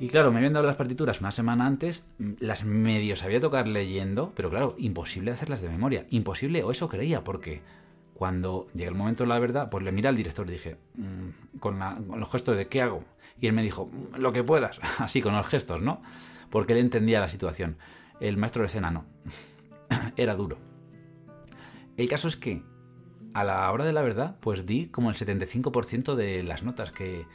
Y 0.00 0.08
claro, 0.08 0.32
me 0.32 0.38
habían 0.38 0.52
dado 0.52 0.66
las 0.66 0.76
partituras 0.76 1.20
una 1.20 1.30
semana 1.30 1.66
antes, 1.66 2.06
las 2.18 2.64
medio 2.64 3.14
sabía 3.14 3.40
tocar 3.40 3.68
leyendo, 3.68 4.32
pero 4.34 4.50
claro, 4.50 4.74
imposible 4.76 5.30
hacerlas 5.30 5.62
de 5.62 5.68
memoria. 5.68 6.04
Imposible, 6.10 6.64
o 6.64 6.72
eso 6.72 6.88
creía, 6.88 7.22
porque 7.22 7.62
cuando 8.12 8.66
llega 8.74 8.90
el 8.90 8.96
momento 8.96 9.22
de 9.22 9.28
la 9.28 9.38
verdad, 9.38 9.70
pues 9.70 9.84
le 9.84 9.92
miré 9.92 10.08
al 10.08 10.16
director 10.16 10.48
y 10.48 10.52
dije, 10.52 10.76
mm, 10.96 11.58
con, 11.58 11.78
con, 11.78 12.18
los 12.18 12.30
gestos 12.30 12.56
de 12.56 12.66
¿qué 12.66 12.82
hago? 12.82 13.04
Y 13.40 13.46
él 13.46 13.52
me 13.52 13.62
dijo, 13.62 13.86
mm, 13.86 14.16
lo 14.16 14.32
que 14.32 14.42
puedas, 14.42 14.80
así 14.98 15.22
con 15.22 15.34
los 15.34 15.46
gestos, 15.46 15.80
¿no? 15.80 16.02
Porque 16.50 16.72
él 16.72 16.80
entendía 16.80 17.20
la 17.20 17.28
situación. 17.28 17.76
El 18.18 18.36
maestro 18.36 18.62
de 18.62 18.66
escena 18.66 18.90
no. 18.90 19.04
Era 20.16 20.34
duro. 20.34 20.58
El 21.96 22.08
caso 22.08 22.26
es 22.26 22.36
que 22.36 22.62
a 23.32 23.44
la 23.44 23.70
hora 23.70 23.84
de 23.84 23.92
la 23.92 24.02
verdad, 24.02 24.36
pues 24.40 24.66
di 24.66 24.86
como 24.86 25.10
el 25.10 25.16
75% 25.16 26.16
de 26.16 26.42
las 26.42 26.64
notas 26.64 26.90
que 26.90 27.26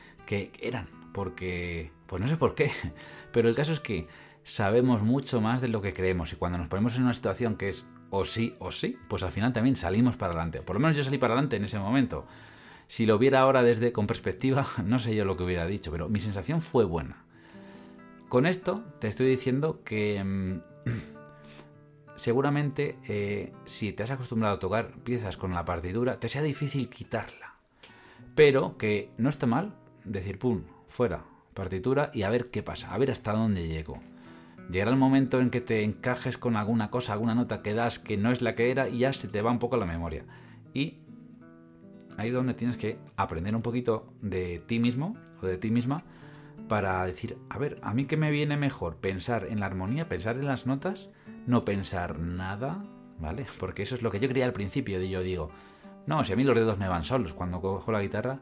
eran. 0.62 0.99
Porque, 1.14 1.92
pues 2.08 2.22
no 2.22 2.28
sé 2.28 2.38
por 2.38 2.56
qué, 2.56 2.72
pero 3.32 3.50
el 3.50 3.56
caso 3.56 3.74
es 3.74 3.80
que 3.80 4.08
sabemos 4.44 5.04
mucho 5.04 5.42
más 5.42 5.62
de 5.62 5.68
lo 5.68 5.82
que 5.82 5.94
creemos 5.94 6.34
y 6.34 6.36
cuando 6.36 6.58
nos 6.58 6.68
ponemos 6.68 6.98
en 6.98 7.04
una 7.04 7.14
situación 7.14 7.56
que 7.56 7.70
es 7.70 7.86
o 8.10 8.26
sí 8.26 8.56
o 8.60 8.72
sí, 8.72 8.98
pues 9.08 9.24
al 9.24 9.32
final 9.32 9.54
también 9.54 9.76
salimos 9.76 10.18
para 10.18 10.34
adelante. 10.34 10.62
Por 10.62 10.76
lo 10.76 10.80
menos 10.80 10.96
yo 10.96 11.04
salí 11.04 11.18
para 11.18 11.34
adelante 11.34 11.58
en 11.58 11.64
ese 11.64 11.80
momento. 11.80 12.26
Si 12.88 13.06
lo 13.06 13.20
viera 13.20 13.42
ahora 13.42 13.62
desde 13.62 13.92
con 13.92 14.08
perspectiva, 14.08 14.66
no 14.84 15.00
sé 15.00 15.16
yo 15.16 15.26
lo 15.26 15.38
que 15.38 15.44
hubiera 15.44 15.66
dicho, 15.68 15.92
pero 15.92 16.10
mi 16.10 16.20
sensación 16.20 16.62
fue 16.62 16.86
buena. 16.86 17.24
Con 18.30 18.46
esto 18.46 18.84
te 19.00 19.08
estoy 19.08 19.28
diciendo 19.28 19.82
que 19.84 20.24
mm, 20.24 20.62
seguramente 22.16 22.98
eh, 23.08 23.54
si 23.66 23.94
te 23.94 24.04
has 24.04 24.12
acostumbrado 24.12 24.56
a 24.56 24.60
tocar 24.60 24.92
piezas 25.04 25.38
con 25.38 25.54
la 25.54 25.66
partitura, 25.66 26.20
te 26.20 26.30
sea 26.30 26.42
difícil 26.42 26.90
quitarla. 26.90 27.56
Pero 28.36 28.78
que 28.78 29.12
no 29.18 29.30
está 29.30 29.46
mal 29.46 29.76
decir, 30.06 30.40
pum, 30.40 30.64
fuera, 30.90 31.24
partitura 31.54 32.12
y 32.14 32.24
a 32.24 32.30
ver 32.30 32.50
qué 32.50 32.64
pasa, 32.64 32.94
a 32.94 32.98
ver 32.98 33.12
hasta 33.12 33.34
dónde 33.34 33.68
llego. 33.68 34.00
Llegará 34.70 34.92
el 34.92 34.98
momento 34.98 35.40
en 35.42 35.50
que 35.50 35.62
te 35.62 35.84
encajes 35.84 36.38
con 36.38 36.56
alguna 36.56 36.92
cosa, 36.92 37.14
alguna 37.14 37.34
nota 37.34 37.62
que 37.62 37.74
das 37.74 37.98
que 37.98 38.18
no 38.18 38.32
es 38.32 38.42
la 38.42 38.56
que 38.56 38.70
era 38.70 38.90
y 38.90 39.00
ya 39.00 39.14
se 39.14 39.28
te 39.28 39.42
va 39.42 39.52
un 39.52 39.60
poco 39.60 39.78
la 39.78 39.86
memoria. 39.86 40.26
Y 40.74 41.00
ahí 42.18 42.28
es 42.28 42.34
donde 42.34 42.54
tienes 42.54 42.78
que 42.78 43.00
aprender 43.16 43.56
un 43.56 43.62
poquito 43.62 44.14
de 44.22 44.60
ti 44.60 44.80
mismo 44.80 45.16
o 45.42 45.48
de 45.48 45.58
ti 45.58 45.72
misma 45.72 46.04
para 46.68 47.04
decir, 47.06 47.38
a 47.50 47.58
ver, 47.58 47.80
a 47.82 47.94
mí 47.94 48.06
qué 48.06 48.16
me 48.16 48.30
viene 48.30 48.58
mejor, 48.58 48.98
pensar 48.98 49.48
en 49.50 49.60
la 49.60 49.66
armonía, 49.66 50.08
pensar 50.08 50.36
en 50.38 50.46
las 50.46 50.68
notas, 50.68 51.10
no 51.48 51.66
pensar 51.66 52.20
nada, 52.20 52.86
¿vale? 53.20 53.48
Porque 53.60 53.82
eso 53.82 53.96
es 53.96 54.04
lo 54.04 54.12
que 54.12 54.20
yo 54.20 54.30
creía 54.30 54.46
al 54.46 54.54
principio, 54.54 55.00
de 55.00 55.10
yo 55.10 55.24
digo, 55.24 55.50
no, 56.06 56.24
si 56.24 56.34
a 56.34 56.36
mí 56.36 56.44
los 56.44 56.56
dedos 56.56 56.78
me 56.78 56.88
van 56.88 57.04
solos 57.04 57.34
cuando 57.34 57.60
cojo 57.60 57.92
la 57.92 58.02
guitarra, 58.02 58.40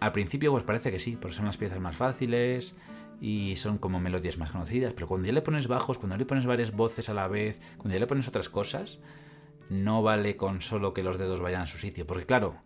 al 0.00 0.12
principio 0.12 0.50
pues 0.52 0.64
parece 0.64 0.90
que 0.90 0.98
sí, 0.98 1.16
porque 1.20 1.36
son 1.36 1.46
las 1.46 1.56
piezas 1.56 1.80
más 1.80 1.96
fáciles, 1.96 2.74
y 3.20 3.56
son 3.56 3.78
como 3.78 4.00
melodías 4.00 4.38
más 4.38 4.50
conocidas, 4.50 4.94
pero 4.94 5.06
cuando 5.06 5.26
ya 5.26 5.32
le 5.32 5.42
pones 5.42 5.68
bajos, 5.68 5.98
cuando 5.98 6.16
le 6.16 6.24
pones 6.24 6.46
varias 6.46 6.72
voces 6.72 7.08
a 7.10 7.14
la 7.14 7.28
vez, 7.28 7.60
cuando 7.76 7.94
ya 7.94 8.00
le 8.00 8.06
pones 8.06 8.26
otras 8.26 8.48
cosas, 8.48 8.98
no 9.68 10.02
vale 10.02 10.36
con 10.36 10.62
solo 10.62 10.94
que 10.94 11.02
los 11.02 11.18
dedos 11.18 11.40
vayan 11.40 11.62
a 11.62 11.66
su 11.66 11.76
sitio, 11.76 12.06
porque 12.06 12.24
claro, 12.24 12.56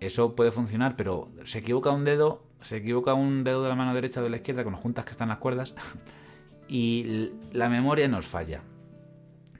eso 0.00 0.34
puede 0.34 0.52
funcionar, 0.52 0.96
pero 0.96 1.30
se 1.44 1.58
equivoca 1.58 1.90
un 1.90 2.04
dedo, 2.04 2.46
se 2.62 2.78
equivoca 2.78 3.12
un 3.12 3.44
dedo 3.44 3.62
de 3.62 3.68
la 3.68 3.74
mano 3.74 3.94
derecha 3.94 4.20
o 4.20 4.24
de 4.24 4.30
la 4.30 4.38
izquierda 4.38 4.64
con 4.64 4.72
las 4.72 4.80
juntas 4.80 5.04
que 5.04 5.10
están 5.10 5.28
las 5.28 5.38
cuerdas 5.38 5.74
y 6.68 7.30
la 7.52 7.68
memoria 7.68 8.08
nos 8.08 8.26
falla. 8.26 8.62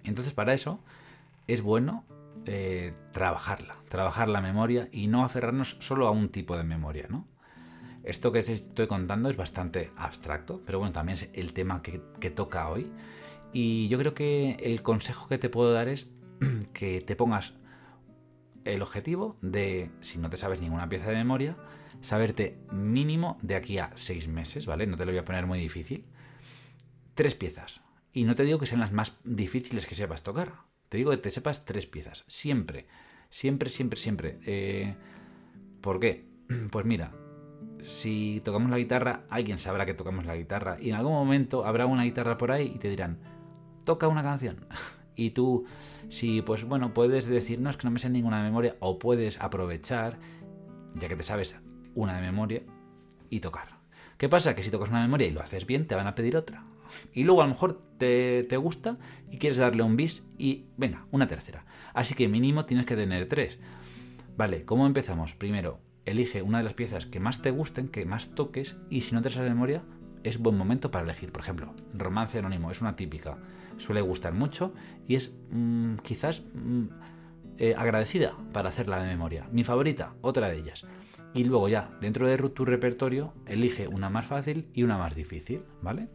Entonces 0.04 0.32
para 0.32 0.54
eso 0.54 0.80
es 1.46 1.60
bueno 1.60 2.04
eh, 2.46 2.92
trabajarla, 3.12 3.76
trabajar 3.88 4.28
la 4.28 4.40
memoria 4.40 4.88
y 4.92 5.06
no 5.06 5.24
aferrarnos 5.24 5.76
solo 5.80 6.06
a 6.06 6.10
un 6.10 6.28
tipo 6.28 6.56
de 6.56 6.64
memoria, 6.64 7.06
¿no? 7.08 7.26
Esto 8.04 8.32
que 8.32 8.40
estoy 8.40 8.86
contando 8.86 9.30
es 9.30 9.36
bastante 9.36 9.90
abstracto, 9.96 10.62
pero 10.66 10.78
bueno, 10.78 10.92
también 10.92 11.14
es 11.14 11.30
el 11.32 11.54
tema 11.54 11.82
que, 11.82 11.98
toca 12.30 12.68
hoy. 12.68 12.92
Y 13.52 13.88
yo 13.88 13.98
creo 13.98 14.12
que 14.12 14.56
el 14.60 14.82
consejo 14.82 15.26
que 15.26 15.38
te 15.38 15.48
puedo 15.48 15.72
dar 15.72 15.88
es 15.88 16.08
que 16.74 17.00
te 17.00 17.16
pongas 17.16 17.54
el 18.64 18.82
objetivo 18.82 19.38
de, 19.40 19.90
si 20.00 20.18
no 20.18 20.28
te 20.28 20.36
sabes 20.36 20.60
ninguna 20.60 20.88
pieza 20.88 21.08
de 21.08 21.16
memoria, 21.16 21.56
saberte 22.02 22.58
mínimo 22.70 23.38
de 23.40 23.54
aquí 23.54 23.78
a 23.78 23.90
seis 23.94 24.28
meses, 24.28 24.66
¿vale? 24.66 24.86
No 24.86 24.98
te 24.98 25.06
lo 25.06 25.12
voy 25.12 25.18
a 25.18 25.24
poner 25.24 25.46
muy 25.46 25.58
difícil. 25.58 26.04
Tres 27.14 27.34
piezas. 27.34 27.80
Y 28.12 28.24
no 28.24 28.34
te 28.34 28.44
digo 28.44 28.58
que 28.58 28.66
sean 28.66 28.80
las 28.80 28.92
más 28.92 29.16
difíciles 29.24 29.86
que 29.86 29.94
sepas 29.94 30.22
tocar. 30.22 30.73
Te 30.94 30.98
digo 30.98 31.10
que 31.10 31.16
te 31.16 31.32
sepas 31.32 31.64
tres 31.64 31.86
piezas. 31.86 32.22
Siempre. 32.28 32.86
Siempre, 33.28 33.68
siempre, 33.68 33.98
siempre. 33.98 34.38
Eh, 34.46 34.94
¿Por 35.80 35.98
qué? 35.98 36.24
Pues 36.70 36.86
mira, 36.86 37.10
si 37.80 38.40
tocamos 38.44 38.70
la 38.70 38.78
guitarra, 38.78 39.24
alguien 39.28 39.58
sabrá 39.58 39.86
que 39.86 39.94
tocamos 39.94 40.24
la 40.24 40.36
guitarra 40.36 40.76
y 40.80 40.90
en 40.90 40.94
algún 40.94 41.14
momento 41.14 41.66
habrá 41.66 41.86
una 41.86 42.04
guitarra 42.04 42.36
por 42.36 42.52
ahí 42.52 42.70
y 42.72 42.78
te 42.78 42.88
dirán, 42.88 43.18
toca 43.82 44.06
una 44.06 44.22
canción. 44.22 44.68
y 45.16 45.30
tú, 45.30 45.64
si 46.10 46.42
pues 46.42 46.62
bueno, 46.62 46.94
puedes 46.94 47.26
decir, 47.26 47.58
no 47.58 47.70
es 47.70 47.76
que 47.76 47.88
no 47.88 47.90
me 47.90 47.98
sé 47.98 48.08
ninguna 48.08 48.40
memoria, 48.44 48.76
o 48.78 49.00
puedes 49.00 49.40
aprovechar, 49.40 50.20
ya 50.94 51.08
que 51.08 51.16
te 51.16 51.24
sabes 51.24 51.58
una 51.96 52.14
de 52.14 52.22
memoria, 52.22 52.62
y 53.30 53.40
tocar. 53.40 53.80
¿Qué 54.16 54.28
pasa? 54.28 54.54
Que 54.54 54.62
si 54.62 54.70
tocas 54.70 54.90
una 54.90 55.02
memoria 55.02 55.26
y 55.26 55.32
lo 55.32 55.40
haces 55.40 55.66
bien, 55.66 55.88
te 55.88 55.96
van 55.96 56.06
a 56.06 56.14
pedir 56.14 56.36
otra. 56.36 56.62
Y 57.12 57.24
luego 57.24 57.42
a 57.42 57.44
lo 57.44 57.50
mejor 57.50 57.82
te, 57.98 58.44
te 58.44 58.56
gusta 58.56 58.98
y 59.30 59.38
quieres 59.38 59.58
darle 59.58 59.82
un 59.82 59.96
bis 59.96 60.26
y 60.38 60.64
venga, 60.76 61.06
una 61.10 61.26
tercera. 61.26 61.64
Así 61.92 62.14
que 62.14 62.28
mínimo 62.28 62.66
tienes 62.66 62.86
que 62.86 62.96
tener 62.96 63.26
tres. 63.26 63.58
Vale, 64.36 64.64
¿cómo 64.64 64.86
empezamos? 64.86 65.34
Primero, 65.34 65.80
elige 66.04 66.42
una 66.42 66.58
de 66.58 66.64
las 66.64 66.74
piezas 66.74 67.06
que 67.06 67.20
más 67.20 67.42
te 67.42 67.50
gusten, 67.50 67.88
que 67.88 68.04
más 68.04 68.34
toques, 68.34 68.76
y 68.90 69.02
si 69.02 69.14
no 69.14 69.22
te 69.22 69.30
sabes 69.30 69.48
de 69.48 69.54
memoria, 69.54 69.82
es 70.24 70.38
buen 70.38 70.56
momento 70.56 70.90
para 70.90 71.04
elegir. 71.04 71.30
Por 71.32 71.42
ejemplo, 71.42 71.74
Romance 71.92 72.38
Anónimo 72.38 72.70
es 72.70 72.80
una 72.80 72.96
típica, 72.96 73.38
suele 73.76 74.00
gustar 74.00 74.32
mucho 74.32 74.74
y 75.06 75.16
es 75.16 75.34
mm, 75.50 75.96
quizás 75.96 76.42
mm, 76.54 76.84
eh, 77.58 77.74
agradecida 77.76 78.36
para 78.52 78.70
hacerla 78.70 79.00
de 79.00 79.08
memoria. 79.08 79.48
Mi 79.52 79.64
favorita, 79.64 80.14
otra 80.20 80.48
de 80.48 80.58
ellas. 80.58 80.86
Y 81.34 81.44
luego 81.44 81.68
ya, 81.68 81.90
dentro 82.00 82.26
de 82.26 82.36
tu 82.50 82.64
repertorio, 82.64 83.34
elige 83.46 83.88
una 83.88 84.08
más 84.08 84.26
fácil 84.26 84.68
y 84.72 84.84
una 84.84 84.98
más 84.98 85.14
difícil, 85.14 85.62
¿vale? 85.82 86.08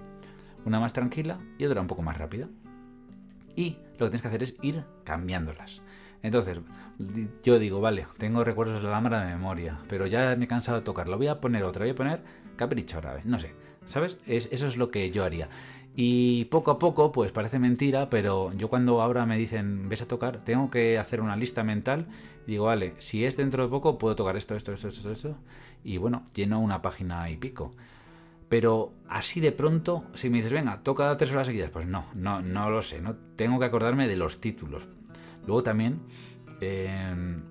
Una 0.65 0.79
más 0.79 0.93
tranquila 0.93 1.39
y 1.57 1.65
otra 1.65 1.81
un 1.81 1.87
poco 1.87 2.01
más 2.01 2.17
rápida. 2.17 2.47
Y 3.55 3.77
lo 3.97 4.05
que 4.05 4.11
tienes 4.11 4.21
que 4.21 4.27
hacer 4.27 4.43
es 4.43 4.55
ir 4.61 4.83
cambiándolas. 5.03 5.81
Entonces, 6.21 6.59
yo 7.43 7.59
digo, 7.59 7.79
vale, 7.81 8.05
tengo 8.17 8.43
recuerdos 8.43 8.77
de 8.77 8.83
la 8.83 8.91
lámpara 8.91 9.25
de 9.25 9.33
memoria, 9.33 9.79
pero 9.87 10.05
ya 10.05 10.35
me 10.37 10.45
he 10.45 10.47
cansado 10.47 10.79
de 10.79 10.83
tocarlo. 10.83 11.17
Voy 11.17 11.27
a 11.27 11.39
poner 11.39 11.63
otra, 11.63 11.83
voy 11.83 11.91
a 11.91 11.95
poner 11.95 12.21
capricho 12.57 12.97
árabe, 12.97 13.21
no 13.23 13.39
sé, 13.39 13.53
¿sabes? 13.85 14.17
eso 14.25 14.67
es 14.67 14.75
lo 14.75 14.91
que 14.91 15.09
yo 15.11 15.23
haría. 15.23 15.49
Y 15.95 16.45
poco 16.45 16.71
a 16.71 16.79
poco, 16.79 17.11
pues 17.11 17.31
parece 17.31 17.57
mentira, 17.57 18.09
pero 18.09 18.53
yo 18.53 18.69
cuando 18.69 19.01
ahora 19.01 19.25
me 19.25 19.37
dicen, 19.37 19.89
ves 19.89 20.01
a 20.01 20.07
tocar, 20.07 20.43
tengo 20.43 20.69
que 20.69 20.97
hacer 20.97 21.21
una 21.21 21.35
lista 21.35 21.63
mental 21.63 22.07
digo, 22.49 22.65
vale, 22.65 22.95
si 22.97 23.25
es 23.25 23.37
dentro 23.37 23.63
de 23.63 23.69
poco, 23.69 23.97
puedo 23.97 24.15
tocar 24.15 24.35
esto, 24.35 24.55
esto, 24.55 24.73
esto, 24.73 24.87
esto, 24.89 25.11
esto. 25.11 25.35
Y 25.83 25.97
bueno, 25.97 26.23
lleno 26.33 26.59
una 26.59 26.81
página 26.81 27.29
y 27.29 27.37
pico. 27.37 27.73
Pero 28.49 28.93
así 29.07 29.39
de 29.39 29.51
pronto, 29.51 30.03
si 30.15 30.29
me 30.29 30.37
dices, 30.37 30.51
venga, 30.51 30.81
toca 30.81 31.15
tres 31.17 31.31
horas 31.31 31.47
seguidas, 31.47 31.69
pues 31.69 31.85
no, 31.85 32.07
no, 32.15 32.41
no 32.41 32.69
lo 32.71 32.81
sé, 32.81 32.99
no 32.99 33.15
tengo 33.35 33.59
que 33.59 33.65
acordarme 33.65 34.07
de 34.07 34.17
los 34.17 34.41
títulos. 34.41 34.87
Luego 35.45 35.63
también 35.63 36.01
em, 36.59 37.43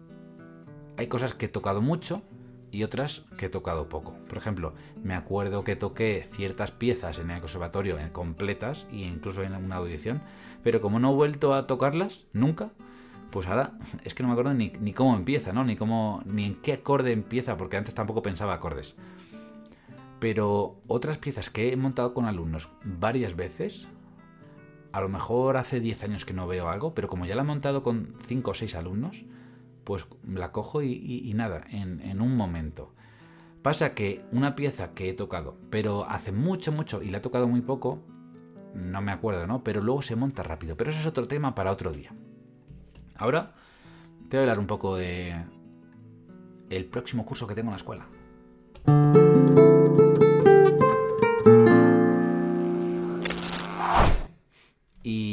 hay 0.97 1.07
cosas 1.07 1.35
que 1.35 1.47
he 1.47 1.49
tocado 1.49 1.81
mucho 1.81 2.23
y 2.71 2.83
otras 2.83 3.25
que 3.39 3.47
he 3.47 3.49
tocado 3.49 3.89
poco. 3.89 4.15
Por 4.29 4.39
ejemplo, 4.39 4.75
me 5.03 5.15
acuerdo 5.15 5.65
que 5.65 5.77
toqué 5.77 6.27
ciertas 6.33 6.73
piezas 6.73 7.19
en 7.19 7.31
el 7.31 7.41
conservatorio 7.41 7.99
eh, 7.99 8.11
completas 8.13 8.87
e 8.91 8.99
incluso 8.99 9.43
en 9.43 9.55
una 9.55 9.77
audición, 9.77 10.21
pero 10.63 10.81
como 10.81 10.99
no 10.99 11.13
he 11.13 11.15
vuelto 11.15 11.55
a 11.55 11.67
tocarlas 11.67 12.27
nunca, 12.33 12.73
pues 13.31 13.47
ahora 13.47 13.73
es 14.05 14.15
que 14.15 14.23
no 14.23 14.29
me 14.29 14.33
acuerdo 14.33 14.55
ni, 14.55 14.71
ni 14.81 14.93
cómo 14.93 15.15
empieza, 15.15 15.53
¿no? 15.53 15.65
Ni 15.65 15.77
cómo. 15.77 16.23
ni 16.27 16.47
en 16.47 16.55
qué 16.57 16.75
acorde 16.75 17.13
empieza, 17.13 17.57
porque 17.57 17.77
antes 17.77 17.95
tampoco 17.95 18.23
pensaba 18.23 18.55
acordes. 18.55 18.97
Pero 20.21 20.81
otras 20.87 21.19
piezas 21.19 21.51
que 21.51 21.73
he 21.73 21.77
montado 21.77 22.13
con 22.15 22.25
alumnos 22.25 22.71
varias 22.85 23.37
veces, 23.37 23.89
a 24.93 25.01
lo 25.01 25.09
mejor 25.09 25.57
hace 25.57 25.81
10 25.81 26.03
años 26.05 26.25
que 26.25 26.35
no 26.35 26.47
veo 26.47 26.69
algo, 26.69 26.95
pero 26.95 27.09
como 27.09 27.27
ya 27.27 27.37
la 27.37 27.43
he 27.43 27.47
montado 27.47 27.83
con 27.83 28.15
5 28.27 28.51
o 28.51 28.55
6 28.55 28.75
alumnos, 28.75 29.25
pues 29.85 30.07
la 30.27 30.53
cojo 30.53 30.83
y, 30.83 31.33
nada, 31.35 31.65
en, 31.71 32.21
un 32.21 32.37
momento. 32.37 32.93
Pasa 33.63 33.95
que 33.95 34.25
una 34.33 34.55
pieza 34.55 34.93
que 34.93 35.09
he 35.09 35.15
tocado, 35.15 35.57
pero 35.71 36.05
hace 36.09 36.33
mucho, 36.33 36.73
mucho, 36.73 37.03
y 37.03 37.11
la 37.11 37.19
he 37.19 37.21
tocado 37.21 37.49
muy 37.49 37.61
poco, 37.61 38.03
no 38.75 39.01
me 39.01 39.13
acuerdo, 39.13 39.47
¿no? 39.47 39.65
Pero 39.65 39.81
luego 39.81 40.03
se 40.03 40.17
monta 40.17 40.43
rápido. 40.43 40.77
Pero 40.77 40.91
eso 40.91 41.01
es 41.01 41.07
otro 41.07 41.27
tema 41.27 41.55
para 41.55 41.73
otro 41.73 41.93
día. 41.93 42.13
Ahora 43.17 43.55
te 44.29 44.37
voy 44.37 44.41
a 44.41 44.43
hablar 44.43 44.59
un 44.59 44.67
poco 44.67 44.97
de 44.97 45.35
el 46.71 46.85
próximo 46.85 47.25
curso 47.25 47.47
que 47.47 47.55
tengo 47.55 47.69
en 47.69 47.73
la 47.73 47.77
escuela. 47.79 49.28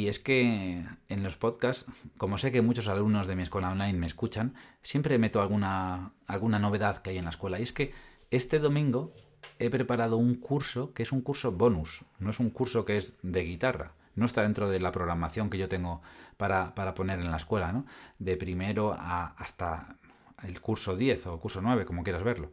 Y 0.05 0.07
es 0.07 0.19
que 0.19 0.85
en 1.09 1.23
los 1.23 1.35
podcasts, 1.35 1.87
como 2.17 2.37
sé 2.37 2.51
que 2.51 2.61
muchos 2.61 2.87
alumnos 2.87 3.25
de 3.25 3.35
mi 3.35 3.41
escuela 3.41 3.71
online 3.71 3.97
me 3.97 4.05
escuchan, 4.05 4.53
siempre 4.83 5.17
meto 5.17 5.41
alguna, 5.41 6.13
alguna 6.27 6.59
novedad 6.59 6.99
que 6.99 7.09
hay 7.09 7.17
en 7.17 7.23
la 7.23 7.31
escuela. 7.31 7.59
Y 7.59 7.63
es 7.63 7.71
que 7.71 7.91
este 8.29 8.59
domingo 8.59 9.15
he 9.57 9.71
preparado 9.71 10.17
un 10.17 10.35
curso 10.35 10.93
que 10.93 11.01
es 11.01 11.11
un 11.11 11.21
curso 11.21 11.53
bonus, 11.53 12.05
no 12.19 12.29
es 12.29 12.39
un 12.39 12.51
curso 12.51 12.85
que 12.85 12.97
es 12.97 13.15
de 13.23 13.45
guitarra, 13.45 13.93
no 14.13 14.27
está 14.27 14.43
dentro 14.43 14.69
de 14.69 14.79
la 14.79 14.91
programación 14.91 15.49
que 15.49 15.57
yo 15.57 15.67
tengo 15.69 16.03
para, 16.37 16.75
poner 16.93 17.19
en 17.19 17.31
la 17.31 17.37
escuela, 17.37 17.73
¿no? 17.73 17.87
De 18.19 18.37
primero 18.37 18.93
a, 18.93 19.29
hasta 19.39 19.97
el 20.43 20.61
curso 20.61 20.95
10 20.95 21.25
o 21.25 21.39
curso 21.39 21.61
9, 21.63 21.83
como 21.85 22.03
quieras 22.03 22.23
verlo. 22.23 22.51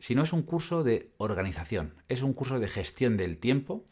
Sino 0.00 0.24
es 0.24 0.32
un 0.32 0.42
curso 0.42 0.82
de 0.82 1.12
organización, 1.18 1.94
es 2.08 2.22
un 2.22 2.32
curso 2.32 2.58
de 2.58 2.66
gestión 2.66 3.16
del 3.16 3.38
tiempo 3.38 3.84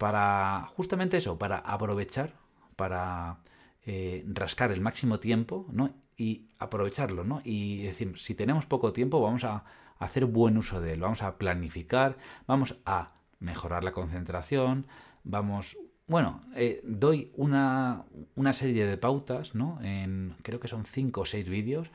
para 0.00 0.66
justamente 0.76 1.18
eso, 1.18 1.38
para 1.38 1.58
aprovechar, 1.58 2.32
para 2.74 3.40
eh, 3.84 4.24
rascar 4.28 4.72
el 4.72 4.80
máximo 4.80 5.20
tiempo, 5.20 5.66
¿no? 5.70 5.94
Y 6.16 6.46
aprovecharlo, 6.58 7.22
¿no? 7.22 7.42
Y 7.44 7.82
decir, 7.82 8.18
si 8.18 8.34
tenemos 8.34 8.64
poco 8.64 8.94
tiempo, 8.94 9.20
vamos 9.20 9.44
a 9.44 9.62
hacer 9.98 10.24
buen 10.24 10.56
uso 10.56 10.80
de 10.80 10.94
él, 10.94 11.00
vamos 11.00 11.22
a 11.22 11.36
planificar, 11.36 12.16
vamos 12.46 12.78
a 12.86 13.12
mejorar 13.40 13.84
la 13.84 13.92
concentración, 13.92 14.86
vamos... 15.22 15.76
Bueno, 16.06 16.40
eh, 16.56 16.80
doy 16.82 17.30
una, 17.36 18.06
una, 18.36 18.54
serie 18.54 18.86
de 18.86 18.96
pautas, 18.96 19.54
¿no? 19.54 19.78
En, 19.82 20.34
creo 20.40 20.60
que 20.60 20.68
son 20.68 20.86
cinco 20.86 21.20
o 21.20 21.24
seis 21.26 21.46
vídeos, 21.46 21.90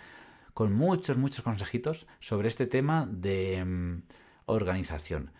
con 0.53 0.73
muchos, 0.73 1.17
muchos 1.17 1.43
consejitos 1.43 2.05
sobre 2.19 2.49
este 2.49 2.67
tema 2.67 3.09
de 3.11 3.65
mm, 3.65 4.03
organización. 4.45 5.31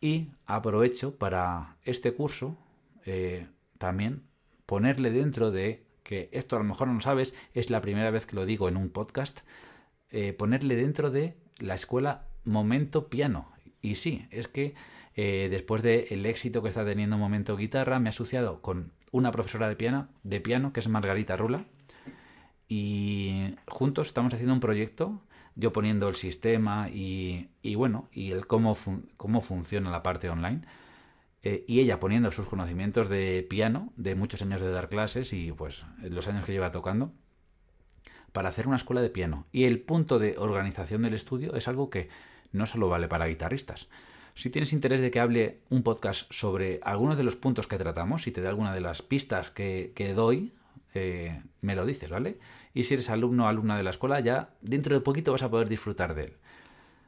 Y 0.00 0.28
aprovecho 0.46 1.16
para 1.16 1.76
este 1.84 2.12
curso 2.12 2.56
eh, 3.04 3.46
también 3.78 4.22
ponerle 4.66 5.10
dentro 5.10 5.50
de, 5.50 5.84
que 6.02 6.28
esto 6.32 6.56
a 6.56 6.58
lo 6.58 6.64
mejor 6.64 6.88
no 6.88 6.94
lo 6.94 7.00
sabes, 7.00 7.34
es 7.54 7.70
la 7.70 7.80
primera 7.80 8.10
vez 8.10 8.24
que 8.24 8.36
lo 8.36 8.46
digo 8.46 8.68
en 8.68 8.76
un 8.76 8.88
podcast, 8.90 9.40
eh, 10.10 10.32
ponerle 10.32 10.76
dentro 10.76 11.10
de 11.10 11.34
la 11.58 11.74
escuela 11.74 12.24
Momento 12.44 13.08
Piano. 13.08 13.52
Y 13.82 13.96
sí, 13.96 14.26
es 14.30 14.48
que 14.48 14.74
eh, 15.16 15.48
después 15.50 15.82
del 15.82 16.24
éxito 16.24 16.62
que 16.62 16.68
está 16.68 16.84
teniendo 16.84 17.18
Momento 17.18 17.56
Guitarra, 17.56 17.98
me 17.98 18.08
he 18.08 18.10
asociado 18.10 18.62
con 18.62 18.92
una 19.12 19.32
profesora 19.32 19.68
de 19.68 19.76
piano, 19.76 20.08
de 20.22 20.40
piano 20.40 20.72
que 20.72 20.80
es 20.80 20.88
Margarita 20.88 21.36
Rula. 21.36 21.64
Y 22.68 23.56
juntos 23.66 24.06
estamos 24.06 24.32
haciendo 24.32 24.54
un 24.54 24.60
proyecto 24.60 25.20
yo 25.54 25.72
poniendo 25.72 26.08
el 26.08 26.16
sistema 26.16 26.88
y, 26.90 27.48
bueno, 27.76 28.08
y 28.12 28.30
el 28.30 28.46
cómo, 28.46 28.76
cómo 29.16 29.40
funciona 29.40 29.90
la 29.90 30.02
parte 30.02 30.28
online. 30.28 30.62
Eh, 31.42 31.64
y 31.66 31.80
ella 31.80 32.00
poniendo 32.00 32.30
sus 32.30 32.48
conocimientos 32.48 33.08
de 33.08 33.46
piano, 33.48 33.92
de 33.96 34.14
muchos 34.14 34.42
años 34.42 34.60
de 34.60 34.70
dar 34.70 34.90
clases 34.90 35.32
y 35.32 35.52
pues 35.52 35.84
los 36.02 36.28
años 36.28 36.44
que 36.44 36.52
lleva 36.52 36.70
tocando, 36.70 37.12
para 38.32 38.50
hacer 38.50 38.66
una 38.66 38.76
escuela 38.76 39.00
de 39.00 39.10
piano. 39.10 39.46
Y 39.52 39.64
el 39.64 39.80
punto 39.80 40.18
de 40.18 40.36
organización 40.38 41.02
del 41.02 41.14
estudio 41.14 41.54
es 41.54 41.66
algo 41.66 41.88
que 41.88 42.08
no 42.52 42.66
solo 42.66 42.88
vale 42.88 43.08
para 43.08 43.26
guitarristas. 43.26 43.88
Si 44.34 44.50
tienes 44.50 44.72
interés 44.72 45.00
de 45.00 45.10
que 45.10 45.20
hable 45.20 45.60
un 45.70 45.82
podcast 45.82 46.30
sobre 46.32 46.80
algunos 46.82 47.16
de 47.16 47.24
los 47.24 47.36
puntos 47.36 47.66
que 47.66 47.78
tratamos, 47.78 48.22
si 48.22 48.32
te 48.32 48.40
da 48.40 48.50
alguna 48.50 48.72
de 48.72 48.80
las 48.80 49.02
pistas 49.02 49.50
que, 49.50 49.92
que 49.94 50.14
doy, 50.14 50.52
eh, 50.94 51.42
me 51.60 51.74
lo 51.74 51.84
dices, 51.84 52.10
¿vale? 52.10 52.38
Y 52.74 52.84
si 52.84 52.94
eres 52.94 53.10
alumno 53.10 53.44
o 53.44 53.48
alumna 53.48 53.76
de 53.76 53.82
la 53.82 53.90
escuela, 53.90 54.20
ya 54.20 54.50
dentro 54.60 54.94
de 54.94 55.00
poquito 55.00 55.32
vas 55.32 55.42
a 55.42 55.50
poder 55.50 55.68
disfrutar 55.68 56.14
de 56.14 56.24
él. 56.24 56.36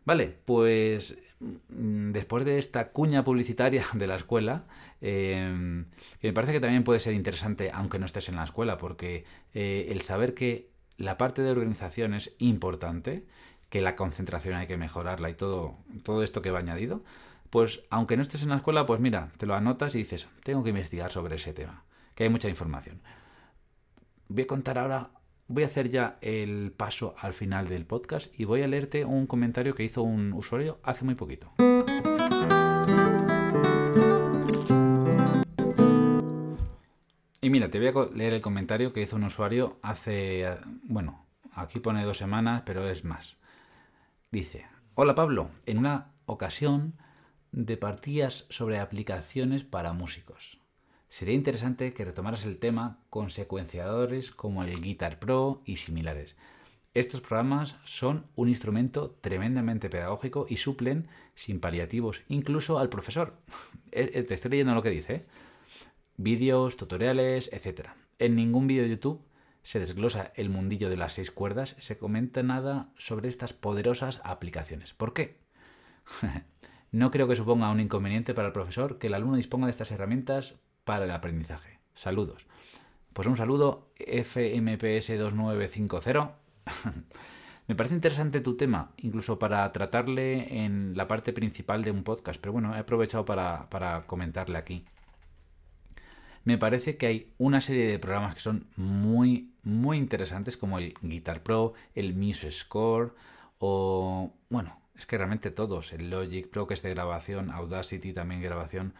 Vale, 0.04 0.37
pues 0.45 1.19
mm, 1.40 2.12
después 2.12 2.45
de 2.45 2.59
esta 2.59 2.90
cuña 2.90 3.25
publicitaria 3.25 3.85
de 3.95 4.07
la 4.07 4.16
escuela, 4.16 4.64
eh, 5.00 5.85
me 6.23 6.33
parece 6.33 6.52
que 6.52 6.61
también 6.61 6.85
puede 6.85 7.00
ser 7.00 7.14
interesante, 7.14 7.71
aunque 7.73 7.99
no 7.99 8.07
estés 8.07 8.28
en 8.28 8.37
la 8.37 8.45
escuela, 8.45 8.78
porque 8.78 9.25
eh, 9.54 9.87
el 9.90 10.00
saber 10.00 10.35
que 10.35 10.71
la 10.97 11.19
parte 11.19 11.42
de 11.42 11.50
organización 11.50 12.14
es 12.14 12.35
importante, 12.38 13.26
que 13.71 13.81
la 13.81 13.97
concentración 13.97 14.54
hay 14.57 14.66
que 14.66 14.76
mejorarla 14.76 15.31
y 15.31 15.35
todo, 15.35 15.76
todo 16.02 16.23
esto 16.23 16.42
que 16.42 16.50
va 16.50 16.58
añadido, 16.58 17.02
pues 17.50 17.82
aunque 17.91 18.17
no 18.17 18.23
estés 18.23 18.43
en 18.43 18.50
la 18.50 18.56
escuela, 18.56 18.86
pues 18.86 19.00
mira, 19.00 19.30
te 19.36 19.47
lo 19.47 19.54
anotas 19.54 19.95
y 19.95 19.99
dices, 19.99 20.28
tengo 20.43 20.63
que 20.65 20.71
investigar 20.71 21.10
sobre 21.13 21.36
ese 21.36 21.52
tema, 21.52 21.84
que 22.15 22.25
hay 22.25 22.30
mucha 22.30 22.49
información 22.49 23.00
voy 24.32 24.45
a 24.45 24.47
contar 24.47 24.78
ahora, 24.78 25.10
voy 25.52 25.65
a 25.65 25.67
hacer 25.67 25.91
ya 25.91 26.17
el 26.23 26.73
paso 26.73 27.15
al 27.19 27.34
final 27.34 27.69
del 27.69 27.84
podcast 27.84 28.32
y 28.38 28.45
voy 28.45 28.62
a 28.62 28.69
leerte 28.69 29.04
un 29.04 29.26
comentario 29.26 29.75
que 29.75 29.84
hizo 29.84 30.02
un 30.02 30.32
usuario 30.32 30.78
hace 30.82 31.04
muy 31.04 31.15
poquito. 31.15 31.52
Y 37.41 37.50
mira, 37.50 37.71
te 37.71 37.78
voy 37.78 37.88
a 37.88 38.17
leer 38.17 38.34
el 38.34 38.41
comentario 38.41 38.93
que 38.93 39.02
hizo 39.02 39.17
un 39.17 39.25
usuario 39.25 39.78
hace, 39.82 40.49
bueno, 40.84 41.26
aquí 41.52 41.80
pone 41.80 42.04
dos 42.04 42.17
semanas, 42.17 42.62
pero 42.65 42.88
es 42.88 43.04
más. 43.04 43.36
Dice, 44.30 44.67
hola 44.95 45.15
Pablo, 45.15 45.50
en 45.67 45.76
una 45.76 46.12
ocasión 46.25 46.95
departías 47.50 48.47
sobre 48.49 48.78
aplicaciones 48.78 49.65
para 49.65 49.93
músicos 49.93 50.61
sería 51.12 51.34
interesante 51.34 51.92
que 51.92 52.06
retomaras 52.06 52.46
el 52.46 52.56
tema 52.56 52.98
con 53.10 53.28
secuenciadores 53.28 54.32
como 54.32 54.64
el 54.64 54.80
Guitar 54.80 55.18
Pro 55.18 55.60
y 55.66 55.76
similares. 55.76 56.36
Estos 56.94 57.20
programas 57.20 57.76
son 57.84 58.25
un 58.34 58.48
instrumento 58.48 59.10
tremendamente 59.20 59.90
pedagógico 59.90 60.46
y 60.48 60.56
suplen, 60.56 61.08
sin 61.34 61.60
paliativos, 61.60 62.22
incluso 62.28 62.78
al 62.78 62.88
profesor. 62.88 63.36
Te 63.90 64.32
estoy 64.32 64.52
leyendo 64.52 64.72
lo 64.72 64.82
que 64.82 64.88
dice. 64.88 65.16
¿eh? 65.16 65.25
Vídeos, 66.16 66.78
tutoriales, 66.78 67.50
etc. 67.52 67.90
En 68.18 68.34
ningún 68.34 68.66
vídeo 68.66 68.84
de 68.84 68.88
YouTube 68.88 69.20
se 69.62 69.80
desglosa 69.80 70.32
el 70.34 70.48
mundillo 70.48 70.88
de 70.88 70.96
las 70.96 71.12
seis 71.12 71.30
cuerdas, 71.30 71.76
se 71.78 71.98
comenta 71.98 72.42
nada 72.42 72.88
sobre 72.96 73.28
estas 73.28 73.52
poderosas 73.52 74.22
aplicaciones. 74.25 74.94
¿Por 74.94 75.12
qué? 75.12 75.36
no 76.90 77.10
creo 77.10 77.28
que 77.28 77.36
suponga 77.36 77.70
un 77.70 77.80
inconveniente 77.80 78.32
para 78.32 78.48
el 78.48 78.54
profesor 78.54 78.96
que 78.96 79.08
el 79.08 79.14
alumno 79.14 79.36
disponga 79.36 79.66
de 79.66 79.72
estas 79.72 79.90
herramientas 79.90 80.54
para 80.84 81.04
el 81.04 81.10
aprendizaje. 81.10 81.80
Saludos. 81.95 82.47
Pues 83.12 83.28
un 83.28 83.36
saludo 83.36 83.92
FMPS2950. 83.99 86.32
Me 87.68 87.76
parece 87.76 87.95
interesante 87.95 88.40
tu 88.40 88.56
tema, 88.56 88.90
incluso 88.97 89.38
para 89.38 89.71
tratarle 89.71 90.64
en 90.64 90.97
la 90.97 91.06
parte 91.06 91.32
principal 91.32 91.84
de 91.84 91.92
un 91.92 92.02
podcast, 92.02 92.40
pero 92.40 92.52
bueno, 92.52 92.75
he 92.75 92.78
aprovechado 92.78 93.25
para, 93.25 93.71
para 93.71 94.04
comentarle 94.06 94.58
aquí. 94.58 94.84
Me 96.45 96.58
parece 96.58 96.97
que 96.97 97.06
hay 97.06 97.32
una 97.38 97.60
serie 97.60 97.86
de 97.86 98.00
programas 98.00 98.34
que 98.34 98.40
son 98.40 98.66
muy, 98.76 99.54
muy 99.62 99.99
interesantes, 99.99 100.56
como 100.56 100.78
el 100.78 100.95
Guitar 101.00 101.45
Pro, 101.45 101.75
el 101.95 102.14
Muse 102.14 102.50
Score, 102.50 103.14
o 103.58 104.34
bueno, 104.49 104.82
es 104.97 105.06
que 105.06 105.16
realmente 105.16 105.52
todos, 105.52 105.92
el 105.92 106.10
Logic 106.10 106.49
Pro 106.49 106.66
que 106.66 106.75
es 106.75 106.82
de 106.82 106.90
grabación, 106.90 107.52
Audacity 107.52 108.12
también 108.12 108.42
grabación, 108.42 108.92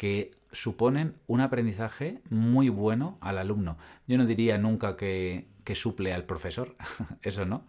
que 0.00 0.30
suponen 0.50 1.16
un 1.26 1.42
aprendizaje 1.42 2.22
muy 2.30 2.70
bueno 2.70 3.18
al 3.20 3.36
alumno. 3.36 3.76
Yo 4.06 4.16
no 4.16 4.24
diría 4.24 4.56
nunca 4.56 4.96
que, 4.96 5.46
suple 5.74 6.14
al 6.14 6.24
profesor, 6.24 6.74
eso 7.22 7.44
no, 7.44 7.66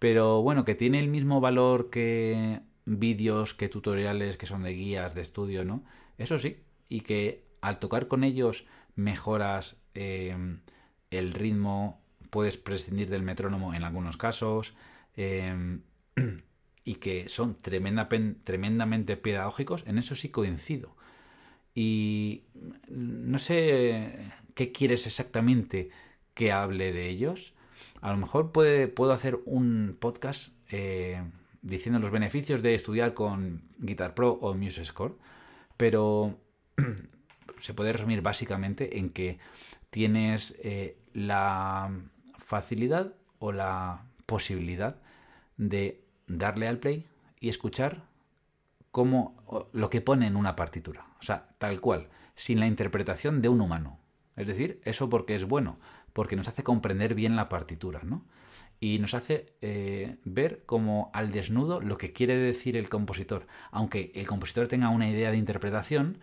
pero 0.00 0.42
bueno, 0.42 0.64
que 0.64 0.74
tiene 0.74 0.98
el 0.98 1.06
mismo 1.06 1.40
valor 1.40 1.88
que 1.88 2.60
vídeos, 2.86 3.54
que 3.54 3.68
tutoriales, 3.68 4.36
que 4.36 4.46
son 4.46 4.64
de 4.64 4.74
guías 4.74 5.14
de 5.14 5.20
estudio, 5.20 5.64
¿no? 5.64 5.84
Eso 6.18 6.40
sí, 6.40 6.58
y 6.88 7.02
que 7.02 7.44
al 7.60 7.78
tocar 7.78 8.08
con 8.08 8.24
ellos 8.24 8.66
mejoras 8.96 9.76
eh, 9.94 10.36
el 11.12 11.32
ritmo, 11.32 12.02
puedes 12.30 12.56
prescindir 12.56 13.10
del 13.10 13.22
metrónomo 13.22 13.74
en 13.74 13.84
algunos 13.84 14.16
casos, 14.16 14.74
eh, 15.16 15.78
y 16.84 16.94
que 16.96 17.28
son 17.28 17.54
tremendamente 17.54 19.16
pedagógicos, 19.16 19.86
en 19.86 19.98
eso 19.98 20.16
sí 20.16 20.30
coincido. 20.30 20.96
Y 21.74 22.44
no 22.88 23.38
sé 23.38 24.32
qué 24.54 24.72
quieres 24.72 25.06
exactamente 25.06 25.90
que 26.34 26.52
hable 26.52 26.92
de 26.92 27.08
ellos. 27.08 27.54
A 28.00 28.10
lo 28.10 28.16
mejor 28.16 28.52
puedo 28.52 29.12
hacer 29.12 29.38
un 29.44 29.96
podcast 29.98 30.48
eh, 30.70 31.22
diciendo 31.62 31.98
los 31.98 32.10
beneficios 32.10 32.62
de 32.62 32.74
estudiar 32.74 33.14
con 33.14 33.62
Guitar 33.78 34.14
Pro 34.14 34.32
o 34.40 34.54
MuseScore, 34.54 35.14
pero 35.76 36.38
se 37.60 37.74
puede 37.74 37.92
resumir 37.92 38.22
básicamente 38.22 38.98
en 38.98 39.10
que 39.10 39.38
tienes 39.90 40.54
eh, 40.62 40.96
la 41.12 41.90
facilidad 42.38 43.14
o 43.38 43.52
la 43.52 44.06
posibilidad 44.26 44.96
de 45.56 46.02
darle 46.26 46.68
al 46.68 46.78
play 46.78 47.06
y 47.40 47.48
escuchar 47.48 48.09
como 48.90 49.36
lo 49.72 49.90
que 49.90 50.00
pone 50.00 50.26
en 50.26 50.36
una 50.36 50.56
partitura. 50.56 51.06
O 51.18 51.22
sea, 51.22 51.48
tal 51.58 51.80
cual, 51.80 52.08
sin 52.34 52.60
la 52.60 52.66
interpretación 52.66 53.42
de 53.42 53.48
un 53.48 53.60
humano. 53.60 53.98
Es 54.36 54.46
decir, 54.46 54.80
eso 54.84 55.08
porque 55.08 55.34
es 55.34 55.44
bueno, 55.44 55.78
porque 56.12 56.36
nos 56.36 56.48
hace 56.48 56.62
comprender 56.62 57.14
bien 57.14 57.36
la 57.36 57.48
partitura, 57.48 58.00
¿no? 58.02 58.24
y 58.80 58.98
nos 58.98 59.12
hace 59.12 59.52
eh, 59.60 60.16
ver 60.24 60.62
como 60.64 61.10
al 61.12 61.30
desnudo 61.30 61.80
lo 61.80 61.98
que 61.98 62.12
quiere 62.12 62.36
decir 62.36 62.76
el 62.76 62.88
compositor. 62.88 63.46
Aunque 63.70 64.10
el 64.14 64.26
compositor 64.26 64.68
tenga 64.68 64.88
una 64.88 65.08
idea 65.08 65.30
de 65.30 65.36
interpretación, 65.36 66.16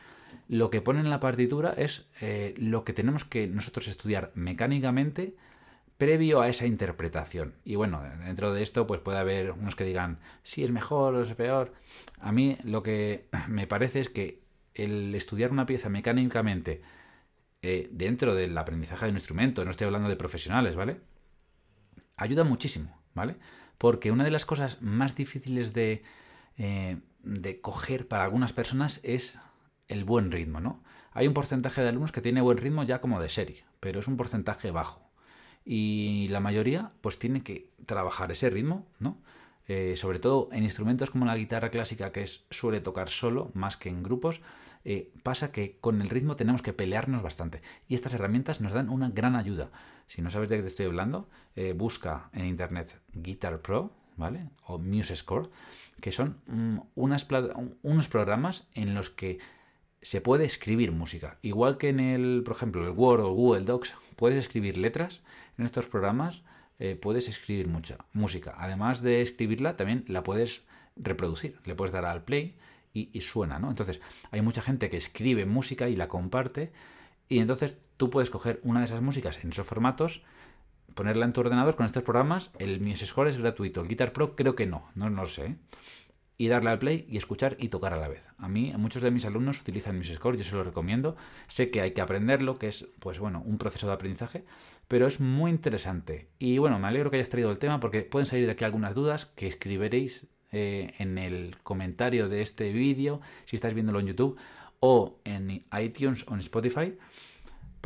lo 0.50 0.72
que 0.72 0.82
pone 0.82 1.00
en 1.00 1.12
la 1.12 1.20
partitura 1.20 1.74
es 1.78 2.08
eh, 2.20 2.56
lo 2.58 2.84
que 2.84 2.94
tenemos 2.94 3.24
que 3.24 3.48
nosotros 3.48 3.88
estudiar 3.88 4.32
mecánicamente 4.34 5.36
previo 5.98 6.42
a 6.42 6.50
esa 6.50 6.66
interpretación. 6.66 7.56
Y 7.66 7.76
bueno, 7.76 8.02
dentro 8.24 8.54
de 8.54 8.64
esto 8.64 8.88
pues 8.88 9.02
puede 9.02 9.18
haber 9.18 9.52
unos 9.52 9.76
que 9.76 9.84
digan 9.84 10.20
si 10.44 10.64
es 10.64 10.72
mejor 10.72 11.16
o 11.16 11.22
es 11.22 11.34
peor. 11.34 11.74
A 12.20 12.32
mí 12.32 12.58
lo 12.64 12.84
que 12.84 13.28
me 13.48 13.68
parece 13.68 14.00
es 14.00 14.10
que 14.10 14.42
el 14.74 15.14
estudiar 15.16 15.52
una 15.52 15.66
pieza 15.66 15.90
mecánicamente 15.90 16.82
eh, 17.64 17.90
dentro 17.92 18.36
del 18.36 18.56
aprendizaje 18.58 19.06
de 19.06 19.12
un 19.12 19.18
instrumento, 19.18 19.66
no 19.66 19.72
estoy 19.72 19.86
hablando 19.86 20.10
de 20.10 20.16
profesionales, 20.16 20.76
¿vale? 20.76 21.02
Ayuda 22.16 22.44
muchísimo, 22.44 22.96
¿vale? 23.16 23.38
Porque 23.80 24.12
una 24.12 24.24
de 24.24 24.32
las 24.32 24.46
cosas 24.46 24.82
más 24.82 25.16
difíciles 25.16 25.74
de, 25.74 26.04
eh, 26.58 27.00
de 27.24 27.62
coger 27.62 28.08
para 28.08 28.24
algunas 28.24 28.54
personas 28.54 29.00
es 29.04 29.40
el 29.88 30.04
buen 30.04 30.32
ritmo, 30.32 30.62
¿no? 30.62 30.84
Hay 31.12 31.28
un 31.28 31.34
porcentaje 31.34 31.82
de 31.82 31.90
alumnos 31.90 32.12
que 32.12 32.22
tiene 32.22 32.42
buen 32.42 32.60
ritmo 32.60 32.84
ya 32.84 33.02
como 33.02 33.20
de 33.20 33.30
serie, 33.30 33.66
pero 33.80 34.00
es 34.00 34.08
un 34.08 34.18
porcentaje 34.18 34.70
bajo. 34.70 35.07
Y 35.70 36.30
la 36.30 36.40
mayoría 36.40 36.94
pues 37.02 37.20
tiene 37.20 37.44
que 37.44 37.70
trabajar 37.86 38.32
ese 38.32 38.50
ritmo, 38.50 38.88
¿no? 39.00 39.18
Eh, 39.68 39.98
sobre 39.98 40.20
todo 40.20 40.48
en 40.54 40.64
instrumentos 40.64 41.10
como 41.10 41.26
la 41.26 41.36
guitarra 41.36 41.72
clásica 41.72 42.14
que 42.14 42.24
es, 42.24 42.46
suele 42.50 42.80
tocar 42.80 43.10
solo 43.10 43.52
más 43.54 43.76
que 43.76 43.90
en 43.90 44.02
grupos, 44.02 44.40
eh, 44.86 45.12
pasa 45.24 45.52
que 45.52 45.78
con 45.82 46.02
el 46.02 46.10
ritmo 46.10 46.38
tenemos 46.38 46.62
que 46.62 46.72
pelearnos 46.72 47.22
bastante. 47.22 47.62
Y 47.90 47.96
estas 47.96 48.14
herramientas 48.14 48.62
nos 48.62 48.72
dan 48.72 48.88
una 48.88 49.10
gran 49.10 49.36
ayuda. 49.36 49.70
Si 50.06 50.22
no 50.22 50.30
sabes 50.30 50.48
de 50.48 50.56
qué 50.56 50.62
te 50.62 50.70
estoy 50.70 50.86
hablando, 50.86 51.28
eh, 51.58 51.74
busca 51.74 52.30
en 52.32 52.46
internet 52.46 53.02
Guitar 53.12 53.62
Pro, 53.62 53.92
¿vale? 54.16 54.48
O 54.68 54.80
MuseScore, 54.80 55.50
que 56.00 56.14
son 56.14 56.38
mm, 56.48 56.78
unos 56.96 58.08
programas 58.08 58.70
en 58.74 58.94
los 58.94 59.10
que 59.10 59.40
se 60.08 60.22
puede 60.22 60.46
escribir 60.46 60.94
música. 60.94 61.38
Igual 61.42 61.78
que 61.78 61.90
en 61.90 62.00
el, 62.00 62.42
por 62.46 62.56
ejemplo, 62.56 62.82
el 62.88 62.92
Word 62.92 63.26
o 63.26 63.34
Google 63.34 63.66
Docs, 63.66 63.94
puedes 64.16 64.38
escribir 64.38 64.78
letras. 64.78 65.22
En 65.58 65.66
estos 65.66 65.88
programas 65.88 66.44
eh, 66.80 66.96
puedes 66.96 67.28
escribir 67.28 67.68
mucha 67.68 67.98
música. 68.14 68.56
Además 68.58 69.02
de 69.02 69.22
escribirla, 69.22 69.76
también 69.76 70.06
la 70.08 70.24
puedes 70.24 70.64
reproducir. 70.96 71.60
Le 71.66 71.76
puedes 71.76 71.92
dar 71.92 72.06
al 72.06 72.24
play 72.24 72.56
y, 72.94 73.20
suena, 73.20 73.60
¿no? 73.60 73.70
Entonces, 73.70 74.00
hay 74.32 74.42
mucha 74.42 74.62
gente 74.62 74.90
que 74.90 74.96
escribe 74.96 75.46
música 75.46 75.90
y 75.90 75.98
la 75.98 76.08
comparte. 76.08 76.72
Y 77.28 77.40
entonces 77.40 77.78
tú 77.98 78.10
puedes 78.10 78.30
coger 78.30 78.62
una 78.64 78.80
de 78.80 78.86
esas 78.86 79.02
músicas 79.02 79.44
en 79.44 79.50
esos 79.50 79.68
formatos, 79.68 80.24
ponerla 80.96 81.26
en 81.26 81.34
tu 81.34 81.42
ordenador 81.42 81.76
con 81.76 81.86
estos 81.86 82.04
programas. 82.04 82.52
El 82.60 82.80
MuseScore 82.80 83.30
es 83.30 83.38
gratuito. 83.38 83.82
El 83.82 83.90
Guitar 83.90 84.14
Pro 84.14 84.38
creo 84.38 84.56
que 84.56 84.68
no, 84.68 84.90
no, 84.96 85.10
no 85.10 85.24
lo 85.24 85.28
sé. 85.28 85.58
Y 86.38 86.48
darle 86.50 86.70
al 86.70 86.80
play 86.80 87.06
y 87.10 87.18
escuchar 87.18 87.58
y 87.60 87.70
tocar 87.70 87.94
a 87.94 87.98
la 87.98 88.08
vez. 88.08 88.28
A 88.38 88.48
mí, 88.48 88.72
muchos 88.78 89.02
de 89.02 89.12
mis 89.12 89.26
alumnos 89.26 89.60
utilizan 89.60 89.98
mis 89.98 90.14
scores, 90.14 90.40
yo 90.40 90.48
se 90.48 90.56
los 90.56 90.66
recomiendo. 90.66 91.16
Sé 91.48 91.72
que 91.72 91.82
hay 91.82 91.92
que 91.92 92.02
aprenderlo, 92.02 92.60
que 92.60 92.68
es, 92.68 92.88
pues 93.00 93.20
bueno, 93.20 93.42
un 93.46 93.58
proceso 93.58 93.88
de 93.88 93.94
aprendizaje, 93.94 94.44
pero 94.88 95.08
es 95.08 95.20
muy 95.20 95.50
interesante. 95.50 96.30
Y 96.38 96.60
bueno, 96.60 96.78
me 96.78 96.88
alegro 96.88 97.10
que 97.10 97.18
hayas 97.18 97.30
traído 97.30 97.52
el 97.52 97.58
tema 97.58 97.80
porque 97.80 98.04
pueden 98.04 98.28
salir 98.28 98.46
de 98.46 98.52
aquí 98.52 98.64
algunas 98.64 98.94
dudas 98.94 99.26
que 99.26 99.48
escribiréis 99.48 100.28
eh, 100.52 100.94
en 101.00 101.18
el 101.18 101.58
comentario 101.64 102.30
de 102.30 102.42
este 102.42 102.72
vídeo, 102.72 103.20
si 103.46 103.56
estáis 103.56 103.74
viéndolo 103.74 104.00
en 104.00 104.08
YouTube, 104.08 104.38
o 104.80 105.20
en 105.24 105.66
iTunes 105.80 106.24
o 106.28 106.36
en 106.36 106.40
Spotify 106.40 106.98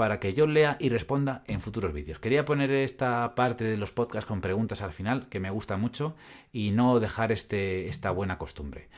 para 0.02 0.20
que 0.20 0.34
yo 0.34 0.48
lea 0.48 0.78
y 0.80 0.90
responda 0.90 1.44
en 1.46 1.62
futuros 1.62 1.94
vídeos. 1.94 2.18
Quería 2.18 2.44
poner 2.44 2.72
esta 2.72 3.36
parte 3.36 3.66
de 3.66 3.78
los 3.78 3.92
podcasts 3.92 4.28
con 4.28 4.42
preguntas 4.42 4.82
al 4.82 4.94
final, 4.94 5.30
que 5.30 5.40
me 5.40 5.52
gusta 5.52 5.78
mucho, 5.78 6.16
y 6.52 6.72
no 6.72 7.00
dejar 7.00 7.32
este, 7.32 7.88
esta 7.88 8.10
buena 8.10 8.40
costumbre. 8.40 8.90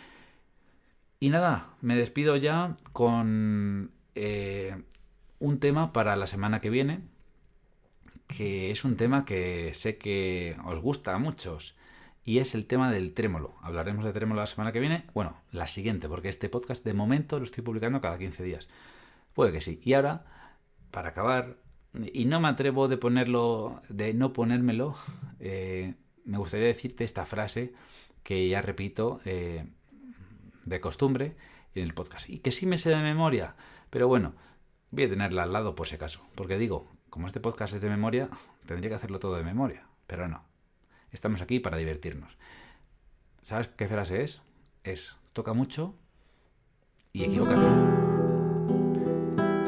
Y 1.19 1.29
nada, 1.29 1.73
me 1.81 1.97
despido 1.97 2.37
ya 2.37 2.77
con 2.93 3.91
eh, 4.15 4.81
un 5.39 5.59
tema 5.59 5.91
para 5.91 6.15
la 6.15 6.25
semana 6.25 6.61
que 6.61 6.69
viene, 6.69 7.01
que 8.27 8.71
es 8.71 8.85
un 8.85 8.95
tema 8.95 9.25
que 9.25 9.73
sé 9.73 9.97
que 9.97 10.55
os 10.63 10.79
gusta 10.79 11.13
a 11.13 11.19
muchos, 11.19 11.75
y 12.23 12.37
es 12.37 12.55
el 12.55 12.65
tema 12.65 12.93
del 12.93 13.13
trémolo. 13.13 13.55
Hablaremos 13.61 14.05
de 14.05 14.13
trémolo 14.13 14.39
la 14.39 14.47
semana 14.47 14.71
que 14.71 14.79
viene, 14.79 15.03
bueno, 15.13 15.35
la 15.51 15.67
siguiente, 15.67 16.07
porque 16.07 16.29
este 16.29 16.47
podcast 16.47 16.85
de 16.85 16.93
momento 16.93 17.39
lo 17.39 17.43
estoy 17.43 17.61
publicando 17.61 17.99
cada 17.99 18.17
15 18.17 18.41
días. 18.41 18.69
Puede 19.33 19.51
que 19.51 19.59
sí. 19.59 19.81
Y 19.83 19.95
ahora 19.95 20.42
para 20.93 21.09
acabar, 21.09 21.57
y 22.13 22.25
no 22.25 22.39
me 22.39 22.47
atrevo 22.47 22.87
de 22.87 22.97
ponerlo, 22.97 23.81
de 23.89 24.13
no 24.13 24.31
ponérmelo, 24.31 24.95
eh, 25.39 25.95
me 26.23 26.37
gustaría 26.37 26.67
decirte 26.67 27.03
esta 27.03 27.25
frase 27.25 27.73
que 28.21 28.47
ya 28.47 28.61
repito 28.61 29.19
eh, 29.25 29.65
de 30.63 30.79
costumbre 30.79 31.35
en 31.73 31.83
el 31.83 31.93
podcast. 31.93 32.29
Y 32.29 32.39
que 32.39 32.51
sí 32.51 32.67
me 32.67 32.77
sé 32.77 32.91
de 32.91 33.01
memoria, 33.01 33.55
pero 33.89 34.07
bueno, 34.07 34.35
voy 34.91 35.05
a 35.05 35.09
tenerla 35.09 35.43
al 35.43 35.51
lado 35.51 35.75
por 35.75 35.87
si 35.87 35.95
acaso. 35.95 36.21
Porque 36.35 36.59
digo, 36.59 36.87
como 37.09 37.25
este 37.25 37.39
podcast 37.39 37.73
es 37.73 37.81
de 37.81 37.89
memoria, 37.89 38.29
tendría 38.67 38.89
que 38.89 38.95
hacerlo 38.95 39.19
todo 39.19 39.35
de 39.35 39.43
memoria. 39.43 39.87
Pero 40.05 40.27
no. 40.27 40.45
Estamos 41.11 41.41
aquí 41.41 41.59
para 41.59 41.77
divertirnos. 41.77 42.37
¿Sabes 43.41 43.67
qué 43.67 43.87
frase 43.87 44.23
es? 44.23 44.41
Es 44.83 45.17
toca 45.33 45.53
mucho 45.53 45.95
y 47.11 47.23
equivócate. 47.23 48.02